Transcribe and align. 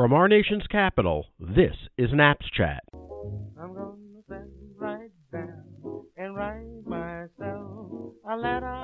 From 0.00 0.14
our 0.14 0.28
nation's 0.28 0.66
capital, 0.68 1.26
this 1.38 1.74
is 1.98 2.08
Naps 2.14 2.46
Chat. 2.56 2.82
I'm 3.60 3.74
gonna 3.74 3.96
sit 4.26 4.48
right 4.78 5.10
down 5.30 5.62
and 6.16 6.34
write 6.34 6.86
myself 6.86 8.14
a 8.26 8.34
letter 8.34 8.79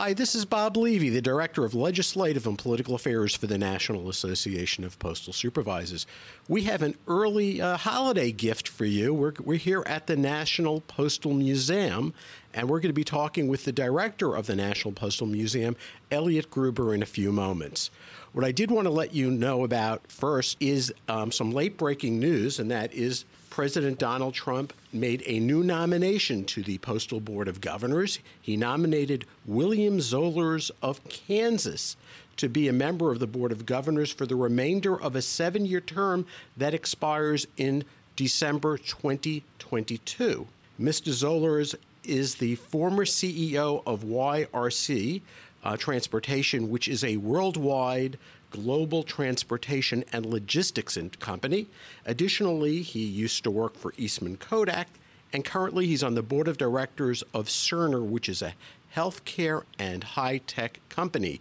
Hi, 0.00 0.12
this 0.12 0.36
is 0.36 0.44
Bob 0.44 0.76
Levy, 0.76 1.08
the 1.08 1.20
Director 1.20 1.64
of 1.64 1.74
Legislative 1.74 2.46
and 2.46 2.56
Political 2.56 2.94
Affairs 2.94 3.34
for 3.34 3.48
the 3.48 3.58
National 3.58 4.08
Association 4.08 4.84
of 4.84 4.96
Postal 5.00 5.32
Supervisors. 5.32 6.06
We 6.46 6.62
have 6.62 6.82
an 6.82 6.94
early 7.08 7.60
uh, 7.60 7.76
holiday 7.76 8.30
gift 8.30 8.68
for 8.68 8.84
you. 8.84 9.12
We're, 9.12 9.32
we're 9.42 9.58
here 9.58 9.82
at 9.86 10.06
the 10.06 10.16
National 10.16 10.82
Postal 10.82 11.34
Museum, 11.34 12.14
and 12.54 12.68
we're 12.68 12.78
going 12.78 12.90
to 12.90 12.92
be 12.92 13.02
talking 13.02 13.48
with 13.48 13.64
the 13.64 13.72
Director 13.72 14.36
of 14.36 14.46
the 14.46 14.54
National 14.54 14.92
Postal 14.92 15.26
Museum, 15.26 15.74
Elliot 16.12 16.48
Gruber, 16.48 16.94
in 16.94 17.02
a 17.02 17.06
few 17.06 17.32
moments. 17.32 17.90
What 18.32 18.44
I 18.44 18.52
did 18.52 18.70
want 18.70 18.84
to 18.84 18.92
let 18.92 19.14
you 19.14 19.32
know 19.32 19.64
about 19.64 20.06
first 20.06 20.58
is 20.60 20.94
um, 21.08 21.32
some 21.32 21.50
late 21.50 21.76
breaking 21.76 22.20
news, 22.20 22.60
and 22.60 22.70
that 22.70 22.92
is 22.94 23.24
President 23.50 23.98
Donald 23.98 24.34
Trump 24.34 24.72
made 24.92 25.22
a 25.26 25.40
new 25.40 25.62
nomination 25.62 26.44
to 26.44 26.62
the 26.62 26.78
Postal 26.78 27.20
Board 27.20 27.48
of 27.48 27.60
Governors. 27.60 28.18
He 28.40 28.56
nominated 28.56 29.26
William 29.46 29.98
Zollers 29.98 30.70
of 30.82 31.02
Kansas 31.08 31.96
to 32.36 32.48
be 32.48 32.68
a 32.68 32.72
member 32.72 33.10
of 33.10 33.18
the 33.18 33.26
Board 33.26 33.52
of 33.52 33.66
Governors 33.66 34.12
for 34.12 34.24
the 34.24 34.36
remainder 34.36 35.00
of 35.00 35.16
a 35.16 35.22
seven 35.22 35.66
year 35.66 35.80
term 35.80 36.26
that 36.56 36.74
expires 36.74 37.46
in 37.56 37.84
December 38.16 38.78
2022. 38.78 40.46
Mr. 40.80 41.12
Zollers 41.12 41.74
is 42.04 42.36
the 42.36 42.54
former 42.54 43.04
CEO 43.04 43.82
of 43.86 44.04
YRC 44.04 45.20
uh, 45.64 45.76
Transportation, 45.76 46.70
which 46.70 46.88
is 46.88 47.04
a 47.04 47.16
worldwide 47.18 48.18
global 48.50 49.02
transportation 49.02 50.04
and 50.12 50.26
logistics 50.26 50.98
company. 51.18 51.66
Additionally, 52.06 52.82
he 52.82 53.04
used 53.04 53.44
to 53.44 53.50
work 53.50 53.76
for 53.76 53.92
Eastman 53.96 54.36
Kodak, 54.36 54.88
and 55.32 55.44
currently 55.44 55.86
he's 55.86 56.02
on 56.02 56.14
the 56.14 56.22
board 56.22 56.48
of 56.48 56.58
directors 56.58 57.22
of 57.34 57.46
Cerner, 57.46 58.04
which 58.04 58.28
is 58.28 58.42
a 58.42 58.54
healthcare 58.94 59.62
and 59.78 60.02
high 60.02 60.38
tech 60.38 60.80
company. 60.88 61.40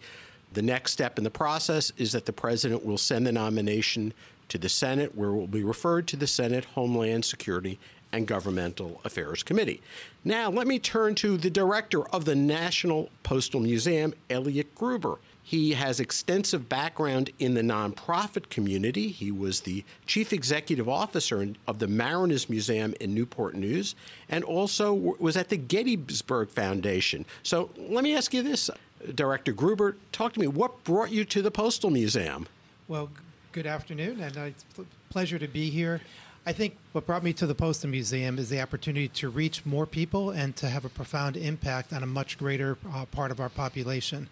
The 0.54 0.62
next 0.62 0.92
step 0.92 1.18
in 1.18 1.24
the 1.24 1.30
process 1.30 1.92
is 1.98 2.12
that 2.12 2.26
the 2.26 2.34
president 2.34 2.86
will 2.86 2.98
send 2.98 3.26
the 3.26 3.32
nomination 3.32 4.14
to 4.50 4.58
the 4.58 4.70
Senate, 4.70 5.16
where 5.16 5.30
it 5.30 5.36
will 5.36 5.48
be 5.48 5.64
referred 5.64 6.08
to 6.08 6.16
the 6.16 6.28
Senate 6.28 6.66
Homeland 6.66 7.26
Security 7.26 7.80
and 8.12 8.26
Governmental 8.28 9.02
Affairs 9.04 9.44
Committee. 9.44 9.82
Now, 10.24 10.50
let 10.50 10.68
me 10.68 10.80
turn 10.80 11.16
to 11.16 11.38
the 11.38 11.50
director 11.50 12.08
of 12.10 12.26
the 12.26 12.36
National 12.36 13.10
Postal 13.24 13.60
Museum, 13.60 14.14
Elliot 14.30 14.74
Gruber. 14.76 15.18
He 15.48 15.72
has 15.76 16.02
extensive 16.02 16.68
background 16.68 17.30
in 17.40 17.54
the 17.54 17.62
nonprofit 17.62 18.50
community. 18.50 19.08
He 19.08 19.32
was 19.32 19.62
the 19.62 19.86
chief 20.06 20.34
executive 20.34 20.90
officer 20.90 21.54
of 21.66 21.80
the 21.80 21.88
Mariners 21.88 22.50
Museum 22.50 22.94
in 23.00 23.14
Newport 23.14 23.56
News 23.56 23.96
and 24.28 24.44
also 24.44 24.94
was 24.94 25.38
at 25.38 25.48
the 25.48 25.56
Gettysburg 25.56 26.50
Foundation. 26.50 27.26
So 27.44 27.70
let 27.78 28.04
me 28.04 28.14
ask 28.14 28.34
you 28.34 28.44
this, 28.44 28.70
Director 29.16 29.54
Gruber, 29.54 29.96
talk 30.12 30.34
to 30.34 30.42
me. 30.42 30.48
What 30.48 30.84
brought 30.84 31.12
you 31.12 31.24
to 31.24 31.42
the 31.42 31.50
Postal 31.50 31.92
Museum? 31.92 32.46
Well, 32.90 33.10
good 33.54 33.68
afternoon, 33.68 34.20
and 34.20 34.36
it's 34.36 34.66
a 34.78 34.84
pleasure 35.10 35.40
to 35.40 35.48
be 35.48 35.70
here. 35.70 36.02
I 36.46 36.52
think 36.52 36.76
what 36.92 37.06
brought 37.06 37.24
me 37.24 37.32
to 37.34 37.48
the 37.48 37.56
Postal 37.56 37.90
Museum 37.90 38.38
is 38.38 38.50
the 38.50 38.62
opportunity 38.62 39.08
to 39.10 39.30
reach 39.30 39.66
more 39.66 39.86
people 39.86 40.32
and 40.32 40.56
to 40.58 40.68
have 40.68 40.84
a 40.84 40.90
profound 40.90 41.38
impact 41.38 41.94
on 41.94 42.04
a 42.04 42.06
much 42.06 42.38
greater 42.38 42.78
uh, 42.94 43.06
part 43.06 43.32
of 43.32 43.40
our 43.40 43.50
population. 43.50 44.30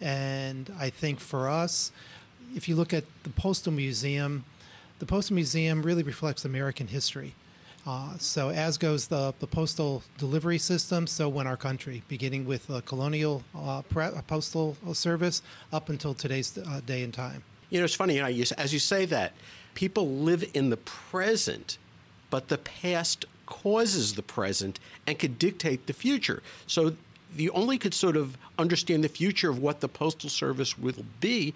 And 0.00 0.72
I 0.78 0.90
think 0.90 1.20
for 1.20 1.48
us, 1.48 1.92
if 2.54 2.68
you 2.68 2.76
look 2.76 2.92
at 2.94 3.04
the 3.24 3.30
Postal 3.30 3.72
Museum, 3.72 4.44
the 4.98 5.06
Postal 5.06 5.34
Museum 5.34 5.82
really 5.82 6.02
reflects 6.02 6.44
American 6.44 6.88
history. 6.88 7.34
Uh, 7.86 8.18
so, 8.18 8.50
as 8.50 8.76
goes 8.76 9.06
the, 9.06 9.32
the 9.38 9.46
postal 9.46 10.02
delivery 10.18 10.58
system, 10.58 11.06
so 11.06 11.26
went 11.26 11.48
our 11.48 11.56
country, 11.56 12.02
beginning 12.06 12.44
with 12.44 12.66
the 12.66 12.82
colonial 12.82 13.42
uh, 13.56 13.80
postal 14.26 14.76
service 14.92 15.40
up 15.72 15.88
until 15.88 16.12
today's 16.12 16.58
uh, 16.58 16.80
day 16.84 17.02
and 17.02 17.14
time. 17.14 17.42
You 17.70 17.78
know, 17.78 17.84
it's 17.84 17.94
funny, 17.94 18.16
you 18.16 18.22
know, 18.22 18.44
as 18.58 18.72
you 18.74 18.78
say 18.78 19.06
that, 19.06 19.32
people 19.74 20.06
live 20.08 20.44
in 20.52 20.68
the 20.68 20.76
present, 20.76 21.78
but 22.28 22.48
the 22.48 22.58
past 22.58 23.24
causes 23.46 24.14
the 24.14 24.22
present 24.22 24.78
and 25.06 25.18
could 25.18 25.38
dictate 25.38 25.86
the 25.86 25.94
future. 25.94 26.42
So, 26.66 26.94
you 27.36 27.50
only 27.52 27.78
could 27.78 27.94
sort 27.94 28.16
of 28.16 28.36
understand 28.58 29.04
the 29.04 29.08
future 29.08 29.50
of 29.50 29.58
what 29.58 29.80
the 29.80 29.88
Postal 29.88 30.30
Service 30.30 30.78
will 30.78 31.04
be 31.20 31.54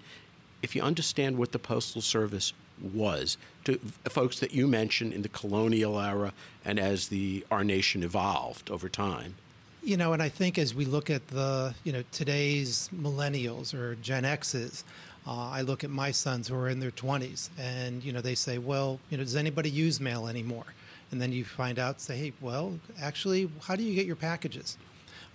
if 0.61 0.75
you 0.75 0.81
understand 0.81 1.37
what 1.37 1.51
the 1.51 1.59
Postal 1.59 2.01
Service 2.01 2.53
was 2.93 3.37
to 3.65 3.77
folks 4.09 4.39
that 4.39 4.53
you 4.53 4.67
mentioned 4.67 5.13
in 5.13 5.21
the 5.21 5.29
colonial 5.29 5.99
era 5.99 6.33
and 6.65 6.79
as 6.79 7.07
the 7.07 7.45
our 7.51 7.63
nation 7.63 8.03
evolved 8.03 8.69
over 8.69 8.89
time. 8.89 9.35
You 9.83 9.97
know, 9.97 10.13
and 10.13 10.23
I 10.23 10.29
think 10.29 10.57
as 10.57 10.73
we 10.73 10.85
look 10.85 11.09
at 11.09 11.27
the 11.27 11.75
you 11.83 11.91
know 11.91 12.03
today's 12.11 12.89
millennials 12.95 13.73
or 13.73 13.95
Gen 13.95 14.25
X's, 14.25 14.83
uh, 15.27 15.49
I 15.49 15.61
look 15.61 15.83
at 15.83 15.89
my 15.89 16.11
sons 16.11 16.47
who 16.47 16.55
are 16.55 16.69
in 16.69 16.79
their 16.79 16.91
20s, 16.91 17.49
and 17.59 18.03
you 18.03 18.11
know 18.11 18.21
they 18.21 18.35
say, 18.35 18.57
well, 18.57 18.99
you 19.09 19.17
know, 19.17 19.23
does 19.23 19.35
anybody 19.35 19.69
use 19.69 19.99
mail 19.99 20.27
anymore? 20.27 20.65
And 21.11 21.21
then 21.21 21.31
you 21.31 21.45
find 21.45 21.77
out, 21.77 22.01
say, 22.01 22.17
hey, 22.17 22.33
well, 22.41 22.79
actually, 22.99 23.49
how 23.61 23.75
do 23.75 23.83
you 23.83 23.93
get 23.93 24.07
your 24.07 24.15
packages? 24.15 24.77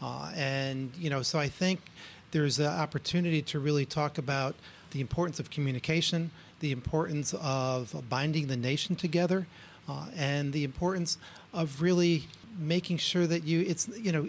Uh, 0.00 0.30
and, 0.34 0.92
you 0.96 1.10
know, 1.10 1.22
so 1.22 1.38
I 1.38 1.48
think 1.48 1.80
there's 2.30 2.58
an 2.58 2.66
opportunity 2.66 3.42
to 3.42 3.58
really 3.58 3.84
talk 3.86 4.18
about 4.18 4.54
the 4.90 5.00
importance 5.00 5.40
of 5.40 5.50
communication, 5.50 6.30
the 6.60 6.72
importance 6.72 7.34
of 7.40 8.04
binding 8.08 8.46
the 8.46 8.56
nation 8.56 8.96
together, 8.96 9.46
uh, 9.88 10.06
and 10.16 10.52
the 10.52 10.64
importance 10.64 11.18
of 11.52 11.82
really 11.82 12.24
making 12.58 12.98
sure 12.98 13.26
that 13.26 13.44
you, 13.44 13.64
it's, 13.66 13.88
you 13.88 14.12
know, 14.12 14.28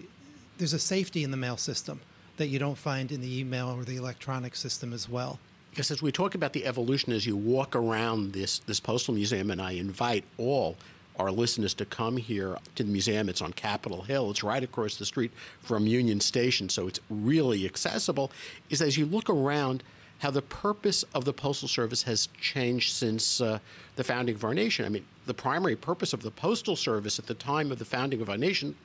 there's 0.58 0.74
a 0.74 0.80
safety 0.80 1.24
in 1.24 1.32
the 1.32 1.38
mail 1.38 1.58
system 1.58 2.00
that 2.38 2.48
you 2.48 2.60
don't 2.60 2.78
find 2.78 3.12
in 3.12 3.22
the 3.22 3.40
email 3.40 3.70
or 3.70 3.84
the 3.84 3.98
electronic 3.98 4.56
system 4.56 4.94
as 4.94 5.10
well. 5.10 5.40
Because 5.70 5.92
as 5.92 6.02
we 6.02 6.12
talk 6.12 6.36
about 6.36 6.54
the 6.54 6.66
evolution 6.66 7.14
as 7.14 7.26
you 7.26 7.36
walk 7.36 7.76
around 7.76 8.34
this, 8.34 8.60
this 8.60 8.80
postal 8.80 9.14
museum, 9.14 9.52
and 9.52 9.62
I 9.62 9.72
invite 9.74 10.24
all 10.38 10.78
our 11.20 11.32
listeners 11.32 11.74
to 11.76 11.86
come 11.86 12.18
here 12.18 12.58
to 12.76 12.84
the 12.84 12.92
museum. 12.92 13.30
It's 13.30 13.42
on 13.42 13.54
Capitol 13.54 14.02
Hill. 14.02 14.32
It's 14.32 14.44
right 14.44 14.64
across 14.64 14.96
the 14.96 15.06
street 15.06 15.32
from 15.62 15.86
Union 15.86 16.22
Station, 16.22 16.70
so 16.70 16.88
it's 16.88 17.00
really 17.10 17.66
accessible. 17.66 18.32
Is 18.70 18.82
as 18.82 18.98
you 18.98 19.06
look 19.06 19.30
around, 19.30 19.84
how 20.20 20.32
the 20.32 20.42
purpose 20.42 21.04
of 21.14 21.26
the 21.26 21.34
Postal 21.34 21.68
Service 21.68 22.04
has 22.04 22.28
changed 22.42 22.92
since 22.92 23.40
uh, 23.40 23.60
the 23.96 24.04
founding 24.04 24.36
of 24.36 24.44
our 24.44 24.54
nation. 24.54 24.86
I 24.86 24.90
mean, 24.90 25.06
the 25.26 25.34
primary 25.34 25.76
purpose 25.76 26.12
of 26.14 26.22
the 26.22 26.32
Postal 26.32 26.76
Service 26.76 27.20
at 27.20 27.28
the 27.28 27.34
time 27.34 27.72
of 27.72 27.80
the 27.80 27.86
founding 27.86 28.22
of 28.22 28.30
our 28.30 28.38
nation 28.38 28.76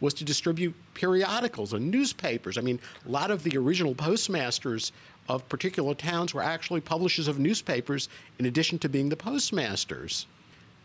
was 0.00 0.14
to 0.14 0.24
distribute 0.24 0.74
periodicals 0.94 1.74
and 1.74 1.90
newspapers. 1.90 2.56
I 2.56 2.62
mean, 2.62 2.80
a 3.06 3.10
lot 3.10 3.30
of 3.30 3.42
the 3.42 3.58
original 3.58 3.94
postmasters 3.94 4.92
of 5.28 5.46
particular 5.50 5.94
towns 5.94 6.32
were 6.32 6.42
actually 6.42 6.80
publishers 6.80 7.28
of 7.28 7.38
newspapers 7.38 8.08
in 8.38 8.46
addition 8.46 8.78
to 8.78 8.88
being 8.88 9.10
the 9.10 9.16
postmasters. 9.16 10.26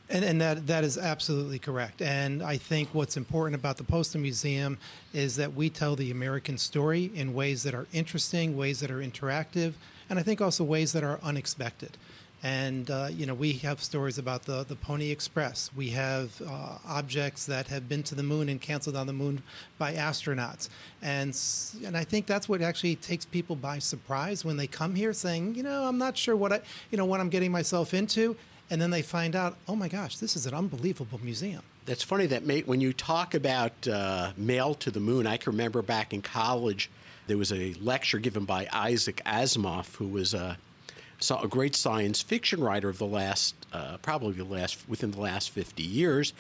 And, 0.08 0.24
and, 0.24 0.40
that 0.40 0.68
that 0.68 0.84
is 0.84 0.98
absolutely 1.00 1.58
correct. 1.58 2.02
And 2.02 2.44
I 2.44 2.58
think 2.58 2.90
what's 2.94 3.18
important 3.18 3.56
about 3.56 3.78
the 3.78 3.84
Postal 3.84 4.22
Museum 4.22 4.78
is 5.14 5.36
that 5.38 5.56
we 5.56 5.70
tell 5.70 5.96
the 5.96 6.12
American 6.12 6.60
story 6.60 7.12
in 7.16 7.34
ways 7.34 7.64
that 7.64 7.74
are 7.74 7.88
interesting, 7.92 8.56
ways 8.56 8.82
that 8.82 8.92
are 8.92 9.00
interactive, 9.00 9.74
and 10.10 10.20
I 10.20 10.22
think 10.22 10.42
also 10.42 10.64
ways 10.64 10.94
that 10.94 11.04
are 11.04 11.20
unexpected. 11.24 11.98
And 12.44 12.92
uh, 12.92 13.08
you 13.12 13.26
know, 13.26 13.34
we 13.34 13.54
have 13.54 13.82
stories 13.82 14.20
about 14.20 14.44
the 14.44 14.64
the 14.64 14.76
Pony 14.76 15.10
Express. 15.10 15.72
We 15.76 15.90
have 15.90 16.40
uh, 16.48 16.78
objects 16.88 17.48
that 17.48 17.68
have 17.70 17.90
been 17.90 18.04
to 18.04 18.14
the 18.14 18.22
moon 18.22 18.50
and 18.50 18.62
canceled 18.62 18.96
on 18.96 19.08
the 19.08 19.14
moon 19.14 19.42
by 19.80 19.96
astronauts. 19.96 20.70
And 21.02 21.36
and 21.84 21.98
I 21.98 22.04
think 22.04 22.28
that's 22.28 22.48
what 22.48 22.62
actually 22.62 22.98
takes 22.98 23.26
people 23.26 23.56
by 23.56 23.80
surprise 23.80 24.46
when 24.46 24.58
they 24.58 24.68
come 24.68 24.94
here, 24.94 25.14
saying, 25.14 25.56
you 25.56 25.64
know, 25.64 25.86
I'm 25.86 25.98
not 25.98 26.16
sure 26.16 26.36
what 26.36 26.54
I, 26.54 26.62
you 26.92 27.00
know, 27.00 27.06
what 27.06 27.20
I'm 27.20 27.30
getting 27.30 27.52
myself 27.52 27.96
into 27.96 28.36
and 28.70 28.82
then 28.82 28.90
they 28.90 29.02
find 29.02 29.36
out, 29.36 29.58
oh 29.68 29.76
my 29.76 29.88
gosh, 29.88 30.18
this 30.18 30.36
is 30.36 30.46
an 30.46 30.54
unbelievable 30.54 31.20
museum. 31.24 31.62
That's 31.86 32.04
funny 32.04 32.26
that 32.28 32.44
when 32.66 32.82
you 32.82 32.94
talk 32.94 33.36
about 33.36 33.88
uh, 33.88 34.32
mail 34.38 34.74
to 34.76 34.90
the 34.90 35.00
moon, 35.00 35.28
I 35.28 35.38
can 35.38 35.52
remember 35.52 35.82
back 35.82 36.14
in 36.14 36.22
college 36.22 36.90
there 37.28 37.38
was 37.38 37.52
a 37.52 37.74
lecture 37.76 38.20
given 38.20 38.46
by 38.46 38.68
Isaac 38.72 39.22
Asimov, 39.26 39.96
who 39.96 40.08
was 40.08 40.34
a, 40.34 40.58
a 41.30 41.48
great 41.48 41.76
science 41.76 42.22
fiction 42.22 42.64
writer 42.64 42.90
of 42.90 42.98
the 42.98 43.06
last, 43.06 43.56
uh, 43.74 43.98
probably 43.98 44.34
the 44.34 44.44
last 44.44 44.78
within 44.88 45.12
the 45.12 45.20
last 45.20 45.50
50 45.52 45.84
years, 45.84 46.34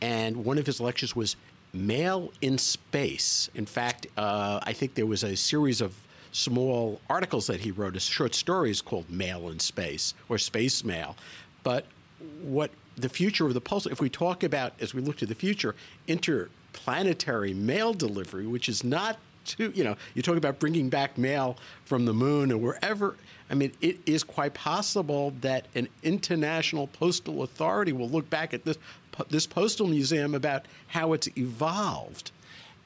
and 0.00 0.44
one 0.44 0.58
of 0.58 0.66
his 0.66 0.80
lectures 0.80 1.14
was 1.14 1.36
mail 1.72 2.32
in 2.40 2.58
space. 2.58 3.50
In 3.54 3.66
fact, 3.66 4.06
uh, 4.16 4.60
I 4.62 4.72
think 4.72 4.94
there 4.94 5.06
was 5.06 5.24
a 5.24 5.36
series 5.36 5.80
of 5.80 5.94
small 6.32 7.00
articles 7.08 7.46
that 7.48 7.60
he 7.60 7.70
wrote, 7.70 7.96
as 7.96 8.04
short 8.04 8.34
stories 8.34 8.80
called 8.80 9.10
Mail 9.10 9.48
in 9.48 9.58
Space 9.58 10.14
or 10.28 10.38
Space 10.38 10.84
Mail. 10.84 11.16
But 11.62 11.84
what 12.42 12.70
the 12.96 13.08
future 13.08 13.46
of 13.46 13.54
the 13.54 13.60
postal, 13.60 13.92
if 13.92 14.00
we 14.00 14.08
talk 14.08 14.42
about, 14.42 14.72
as 14.80 14.94
we 14.94 15.00
look 15.00 15.16
to 15.18 15.26
the 15.26 15.34
future, 15.34 15.74
interplanetary 16.06 17.54
mail 17.54 17.92
delivery, 17.92 18.46
which 18.46 18.68
is 18.68 18.84
not 18.84 19.18
too, 19.44 19.72
you 19.74 19.84
know, 19.84 19.96
you 20.14 20.22
talk 20.22 20.36
about 20.36 20.58
bringing 20.58 20.88
back 20.88 21.16
mail 21.16 21.56
from 21.84 22.04
the 22.04 22.12
moon 22.12 22.52
or 22.52 22.58
wherever. 22.58 23.16
I 23.48 23.54
mean, 23.54 23.72
it 23.80 23.98
is 24.06 24.22
quite 24.22 24.54
possible 24.54 25.32
that 25.40 25.66
an 25.74 25.88
international 26.02 26.86
postal 26.86 27.42
authority 27.42 27.92
will 27.92 28.08
look 28.08 28.28
back 28.30 28.54
at 28.54 28.64
this 28.64 28.78
this 29.28 29.46
postal 29.46 29.86
museum 29.86 30.34
about 30.34 30.64
how 30.86 31.12
it's 31.12 31.28
evolved. 31.36 32.30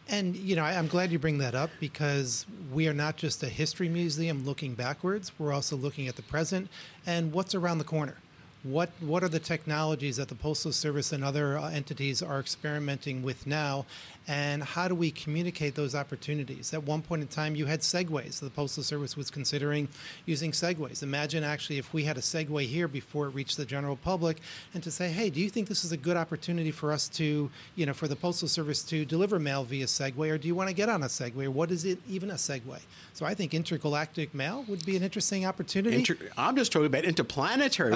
And 0.08 0.34
you 0.34 0.56
know, 0.56 0.64
I, 0.64 0.76
I'm 0.76 0.88
glad 0.88 1.12
you 1.12 1.18
bring 1.18 1.38
that 1.38 1.54
up 1.54 1.70
because 1.78 2.44
we 2.72 2.88
are 2.88 2.94
not 2.94 3.16
just 3.16 3.42
a 3.42 3.48
history 3.48 3.88
museum 3.88 4.44
looking 4.44 4.74
backwards. 4.74 5.32
We're 5.38 5.52
also 5.52 5.76
looking 5.76 6.08
at 6.08 6.16
the 6.16 6.22
present 6.22 6.68
and 7.06 7.32
what's 7.32 7.54
around 7.54 7.78
the 7.78 7.84
corner 7.84 8.16
what 8.64 8.88
what 9.00 9.22
are 9.22 9.28
the 9.28 9.38
technologies 9.38 10.16
that 10.16 10.28
the 10.28 10.34
postal 10.34 10.72
service 10.72 11.12
and 11.12 11.22
other 11.22 11.58
uh, 11.58 11.70
entities 11.70 12.22
are 12.22 12.40
experimenting 12.40 13.22
with 13.22 13.46
now? 13.46 13.84
And 14.26 14.64
how 14.64 14.88
do 14.88 14.94
we 14.94 15.10
communicate 15.10 15.74
those 15.74 15.94
opportunities? 15.94 16.72
At 16.72 16.84
one 16.84 17.02
point 17.02 17.20
in 17.20 17.28
time 17.28 17.54
you 17.54 17.66
had 17.66 17.80
segways 17.80 18.40
the 18.40 18.48
postal 18.48 18.82
service 18.82 19.18
was 19.18 19.30
considering 19.30 19.88
using 20.24 20.52
segways. 20.52 21.02
Imagine 21.02 21.44
actually 21.44 21.76
if 21.76 21.92
we 21.92 22.04
had 22.04 22.16
a 22.16 22.22
segway 22.22 22.64
here 22.64 22.88
before 22.88 23.26
it 23.26 23.34
reached 23.34 23.58
the 23.58 23.66
general 23.66 23.96
public 23.96 24.38
and 24.72 24.82
to 24.82 24.90
say 24.90 25.10
hey 25.10 25.28
do 25.28 25.40
you 25.40 25.50
think 25.50 25.68
this 25.68 25.84
is 25.84 25.92
a 25.92 25.98
good 25.98 26.16
opportunity 26.16 26.70
for 26.70 26.90
us 26.90 27.06
to 27.08 27.50
you 27.74 27.84
know 27.84 27.92
for 27.92 28.08
the 28.08 28.16
postal 28.16 28.48
service 28.48 28.82
to 28.84 29.04
deliver 29.04 29.38
mail 29.38 29.62
via 29.64 29.84
segway 29.84 30.30
or 30.30 30.38
do 30.38 30.48
you 30.48 30.54
want 30.54 30.70
to 30.70 30.74
get 30.74 30.88
on 30.88 31.02
a 31.02 31.06
segway? 31.06 31.44
Or 31.44 31.50
what 31.50 31.70
is 31.70 31.84
it 31.84 31.98
even 32.08 32.30
a 32.30 32.34
segway? 32.34 32.80
So 33.12 33.26
i 33.26 33.34
think 33.34 33.52
intergalactic 33.52 34.32
mail 34.32 34.64
would 34.68 34.86
be 34.86 34.96
an 34.96 35.02
interesting 35.02 35.44
opportunity. 35.44 35.96
Inter- 35.96 36.16
i'm 36.38 36.56
just 36.56 36.72
talking 36.72 36.86
about 36.86 37.04
interplanetary 37.04 37.92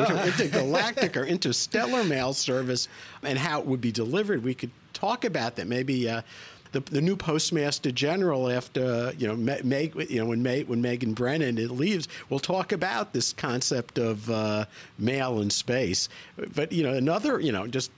intergalactic 0.58 1.16
or 1.16 1.24
interstellar 1.24 2.04
mail 2.04 2.32
service 2.32 2.88
and 3.22 3.38
how 3.38 3.60
it 3.60 3.66
would 3.66 3.80
be 3.80 3.92
delivered. 3.92 4.42
We 4.42 4.54
could 4.54 4.70
talk 4.92 5.24
about 5.24 5.56
that. 5.56 5.66
Maybe 5.66 6.08
uh, 6.08 6.22
the, 6.72 6.80
the 6.80 7.00
new 7.00 7.16
postmaster 7.16 7.90
general 7.90 8.50
after 8.50 9.12
you 9.16 9.26
know 9.26 9.34
you 10.08 10.20
know 10.20 10.26
when 10.26 10.42
Meg, 10.42 10.68
when 10.68 10.80
Megan 10.80 11.14
Brennan 11.14 11.56
leaves, 11.76 12.08
we'll 12.28 12.40
talk 12.40 12.72
about 12.72 13.12
this 13.12 13.32
concept 13.32 13.98
of 13.98 14.28
uh, 14.30 14.64
mail 14.98 15.40
in 15.40 15.50
space. 15.50 16.08
But 16.54 16.72
you 16.72 16.82
know 16.82 16.94
another 16.94 17.40
you 17.40 17.52
know 17.52 17.66
just 17.66 17.90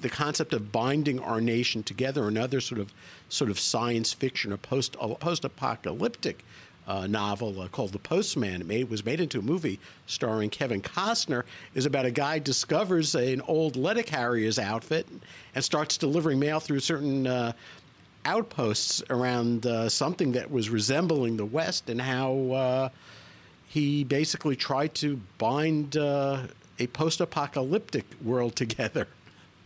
the 0.00 0.08
concept 0.08 0.54
of 0.54 0.72
binding 0.72 1.20
our 1.20 1.40
nation 1.40 1.82
together, 1.82 2.26
another 2.26 2.60
sort 2.60 2.80
of 2.80 2.92
sort 3.28 3.50
of 3.50 3.58
science 3.58 4.12
fiction 4.12 4.52
or 4.52 4.56
post 4.56 4.94
post 5.20 5.44
apocalyptic 5.44 6.44
uh, 6.86 7.06
novel 7.06 7.60
uh, 7.60 7.68
called 7.68 7.92
The 7.92 7.98
Postman. 7.98 8.60
It 8.60 8.66
made, 8.66 8.90
was 8.90 9.04
made 9.04 9.20
into 9.20 9.38
a 9.38 9.42
movie 9.42 9.78
starring 10.06 10.50
Kevin 10.50 10.82
Costner. 10.82 11.44
is 11.74 11.86
about 11.86 12.06
a 12.06 12.10
guy 12.10 12.38
discovers 12.38 13.14
an 13.14 13.40
old 13.42 13.76
letter 13.76 14.02
carrier's 14.02 14.58
outfit 14.58 15.06
and 15.54 15.64
starts 15.64 15.96
delivering 15.96 16.38
mail 16.38 16.60
through 16.60 16.80
certain 16.80 17.26
uh, 17.26 17.52
outposts 18.24 19.02
around 19.10 19.66
uh, 19.66 19.88
something 19.88 20.32
that 20.32 20.50
was 20.50 20.70
resembling 20.70 21.36
the 21.36 21.44
West, 21.44 21.88
and 21.88 22.00
how 22.00 22.34
uh, 22.52 22.88
he 23.68 24.04
basically 24.04 24.56
tried 24.56 24.94
to 24.96 25.20
bind 25.38 25.96
uh, 25.96 26.42
a 26.78 26.86
post-apocalyptic 26.88 28.04
world 28.22 28.56
together. 28.56 29.06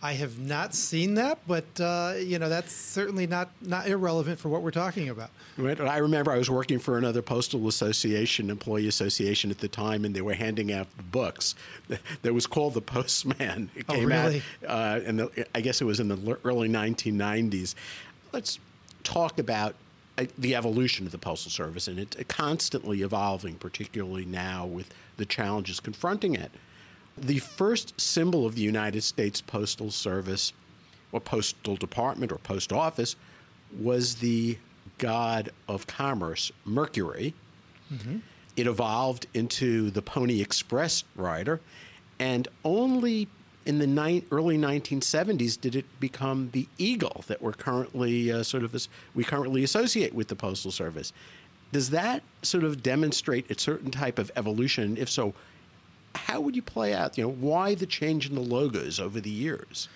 I 0.05 0.12
have 0.12 0.39
not 0.39 0.75
seen 0.75 1.15
that, 1.15 1.39
but 1.47 1.65
uh, 1.81 2.17
you 2.19 2.39
know 2.39 2.51
that's 2.51 2.73
certainly 2.73 3.27
not 3.27 3.49
not 3.62 3.89
irrelevant 3.89 4.39
for 4.39 4.51
what 4.51 4.61
we're 4.61 4.71
talking 4.71 5.09
about. 5.09 5.31
Right. 5.56 5.81
I 5.81 5.97
remember 5.97 6.31
I 6.31 6.37
was 6.37 6.51
working 6.51 6.79
for 6.79 6.99
another 6.99 7.23
postal 7.23 7.67
association, 7.69 8.51
employee 8.51 8.87
association 8.87 9.51
at 9.51 9.61
the 9.61 9.69
time, 9.69 10.05
and 10.05 10.15
they 10.15 10.21
were 10.21 10.35
handing 10.35 10.71
out 10.75 10.89
books 11.11 11.55
that 12.21 12.35
was 12.35 12.47
called 12.47 12.75
The 12.75 12.83
Postman. 12.83 13.71
It 13.75 13.87
oh, 13.89 13.95
came 13.95 14.09
really? 14.09 14.43
out, 14.69 15.01
uh, 15.01 15.01
and 15.06 15.47
I 15.55 15.62
guess 15.62 15.81
it 15.81 15.87
was 15.87 16.01
in 16.01 16.09
the 16.09 16.39
early 16.45 16.69
1990s. 16.69 17.75
Let's 18.31 18.59
talk 19.05 19.39
about 19.39 19.75
uh, 20.19 20.27
the 20.37 20.55
evolution 20.55 21.06
of 21.06 21.12
the 21.12 21.19
postal 21.19 21.51
service, 21.51 21.89
and 21.89 21.99
it's 21.99 22.19
constantly 22.29 23.01
evolving, 23.01 23.55
particularly 23.55 24.27
now 24.27 24.67
with 24.67 24.93
the 25.17 25.25
challenges 25.25 25.81
confronting 25.81 26.35
it. 26.35 26.51
The 27.17 27.39
first 27.39 27.99
symbol 28.01 28.47
of 28.47 28.55
the 28.55 28.63
United 28.63 29.03
States 29.03 29.41
Postal 29.41 29.91
Service, 29.91 30.53
or 31.13 31.21
Postal 31.21 31.77
Department, 31.77 32.33
or 32.33 32.39
Post 32.39 32.73
Office, 32.73 33.17
was 33.79 34.17
the 34.17 34.59
god 34.99 35.51
of 35.69 35.87
commerce, 35.87 36.51
Mercury. 36.65 37.35
Mm-hmm. 37.93 38.19
It 38.57 38.67
evolved 38.67 39.27
into 39.35 39.91
the 39.91 40.03
Pony 40.03 40.41
Express 40.41 41.05
rider, 41.17 41.61
and 42.19 42.49
only 42.65 43.29
in 43.67 43.79
the 43.79 43.87
ni- 43.87 44.25
early 44.31 44.59
1970s 44.59 45.61
did 45.61 45.75
it 45.75 45.85
become 46.01 46.51
the 46.53 46.69
eagle 46.79 47.25
that 47.27 47.41
we're 47.41 47.53
currently 47.53 48.31
uh, 48.31 48.43
sort 48.43 48.63
of 48.63 48.75
as 48.75 48.89
we 49.15 49.25
currently 49.25 49.65
associate 49.65 50.15
with 50.15 50.29
the 50.29 50.37
postal 50.37 50.71
service. 50.71 51.13
Does 51.73 51.91
that 51.91 52.23
sort 52.43 52.63
of 52.63 52.83
demonstrate 52.83 53.51
a 53.51 53.59
certain 53.59 53.91
type 53.91 54.19
of 54.19 54.31
evolution? 54.37 54.97
If 54.97 55.11
so, 55.11 55.35
how 56.15 56.41
would 56.41 56.57
you 56.57 56.63
play 56.63 56.95
out? 56.95 57.17
You 57.19 57.25
know, 57.25 57.31
why 57.31 57.75
the 57.75 57.87
change 57.87 58.29
in 58.29 58.35
the 58.35 58.41
logos 58.41 59.01
over 59.01 59.21
the 59.21 59.31
years? 59.31 59.89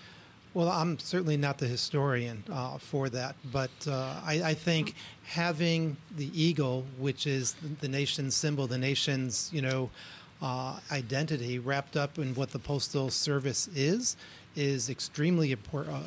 Well, 0.54 0.68
I'm 0.70 0.98
certainly 0.98 1.36
not 1.36 1.58
the 1.58 1.66
historian 1.66 2.42
uh, 2.50 2.78
for 2.78 3.08
that, 3.10 3.36
but 3.52 3.70
uh, 3.86 4.20
I, 4.24 4.42
I, 4.44 4.54
think 4.54 4.94
having 5.24 5.96
the 6.16 6.30
eagle, 6.34 6.86
which 6.98 7.26
is 7.26 7.54
the 7.80 7.88
nation's 7.88 8.34
symbol, 8.34 8.66
the 8.66 8.78
nation's 8.78 9.50
you 9.52 9.62
know 9.62 9.90
uh, 10.40 10.80
identity, 10.90 11.58
wrapped 11.58 11.96
up 11.96 12.18
in 12.18 12.34
what 12.34 12.50
the 12.50 12.58
postal 12.58 13.10
service 13.10 13.68
is, 13.74 14.16
is 14.56 14.88
extremely 14.88 15.52
uh, 15.52 15.56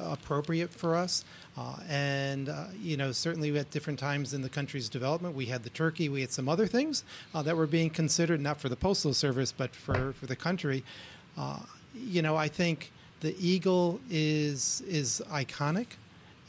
appropriate 0.02 0.72
for 0.72 0.96
us. 0.96 1.24
Uh, 1.58 1.76
and 1.90 2.48
uh, 2.48 2.66
you 2.80 2.96
know, 2.96 3.12
certainly 3.12 3.56
at 3.58 3.70
different 3.72 4.00
times 4.00 4.34
in 4.34 4.42
the 4.42 4.50
country's 4.50 4.88
development, 4.88 5.36
we 5.36 5.48
had 5.48 5.64
the 5.64 5.70
turkey, 5.70 6.08
we 6.08 6.22
had 6.22 6.32
some 6.32 6.48
other 6.48 6.66
things 6.66 7.04
that 7.34 7.58
were 7.58 7.68
being 7.68 7.90
considered 7.90 8.40
not 8.40 8.60
for 8.62 8.70
the 8.70 8.76
postal 8.76 9.14
service 9.14 9.52
but 9.52 9.76
for 9.76 10.14
for 10.14 10.26
the 10.28 10.36
country. 10.36 10.84
you 11.94 12.22
know, 12.22 12.38
I 12.38 12.48
think 12.48 12.92
the 13.20 13.36
eagle 13.40 14.00
is 14.10 14.82
is 14.88 15.22
iconic, 15.30 15.88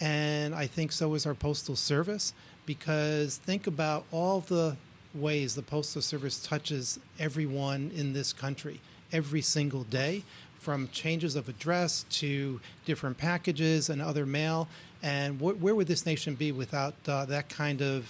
and 0.00 0.54
I 0.54 0.66
think 0.66 0.92
so 0.92 1.14
is 1.14 1.26
our 1.26 1.34
postal 1.34 1.76
service 1.76 2.32
because 2.64 3.38
think 3.38 3.66
about 3.66 4.04
all 4.12 4.40
the 4.40 4.76
ways 5.14 5.54
the 5.54 5.62
postal 5.62 6.00
service 6.00 6.42
touches 6.42 6.98
everyone 7.18 7.90
in 7.94 8.12
this 8.12 8.32
country 8.32 8.80
every 9.12 9.42
single 9.42 9.84
day 9.84 10.22
from 10.62 10.88
changes 10.92 11.34
of 11.34 11.48
address 11.48 12.04
to 12.08 12.60
different 12.84 13.18
packages 13.18 13.90
and 13.90 14.00
other 14.00 14.24
mail 14.24 14.68
and 15.02 15.40
wh- 15.40 15.60
where 15.60 15.74
would 15.74 15.88
this 15.88 16.06
nation 16.06 16.36
be 16.36 16.52
without 16.52 16.94
uh, 17.08 17.24
that 17.24 17.48
kind 17.48 17.82
of 17.82 18.08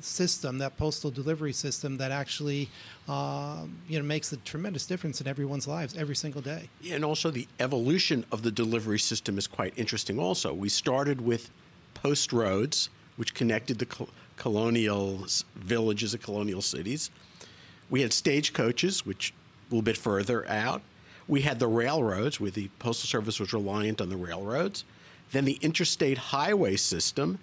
system, 0.00 0.58
that 0.58 0.76
postal 0.76 1.10
delivery 1.10 1.52
system 1.52 1.96
that 1.96 2.10
actually 2.10 2.68
uh, 3.08 3.64
you 3.88 3.98
know 3.98 4.04
makes 4.04 4.32
a 4.32 4.36
tremendous 4.38 4.86
difference 4.86 5.20
in 5.20 5.26
everyone's 5.26 5.66
lives 5.66 5.96
every 5.96 6.16
single 6.16 6.42
day. 6.42 6.68
And 6.90 7.04
also 7.04 7.30
the 7.30 7.48
evolution 7.58 8.24
of 8.30 8.42
the 8.42 8.50
delivery 8.50 8.98
system 8.98 9.38
is 9.38 9.46
quite 9.46 9.72
interesting. 9.76 10.18
Also, 10.18 10.52
we 10.52 10.68
started 10.68 11.20
with 11.22 11.50
post 11.94 12.32
roads, 12.32 12.90
which 13.16 13.32
connected 13.34 13.78
the 13.78 13.86
col- 13.86 14.10
colonial 14.36 15.26
villages 15.56 16.12
and 16.12 16.22
colonial 16.22 16.60
cities. 16.60 17.10
We 17.88 18.02
had 18.02 18.12
stagecoaches, 18.12 19.06
which 19.06 19.32
a 19.32 19.74
little 19.74 19.82
bit 19.82 19.96
further 19.96 20.46
out. 20.48 20.82
We 21.26 21.42
had 21.42 21.58
the 21.58 21.66
railroads, 21.66 22.40
where 22.40 22.50
the 22.50 22.68
postal 22.78 23.06
service 23.06 23.40
was 23.40 23.52
reliant 23.52 24.00
on 24.00 24.08
the 24.08 24.16
railroads. 24.16 24.84
Then 25.32 25.44
the 25.44 25.58
interstate 25.62 26.18
highway 26.18 26.76
system. 26.76 27.38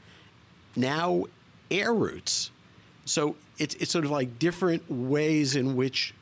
Now 0.75 1.25
air 1.69 1.93
routes. 1.93 2.51
So 3.05 3.35
it's, 3.57 3.75
it's 3.75 3.91
sort 3.91 4.05
of 4.05 4.11
like 4.11 4.39
different 4.39 4.89
ways 4.89 5.55
in 5.55 5.75
which 5.75 6.13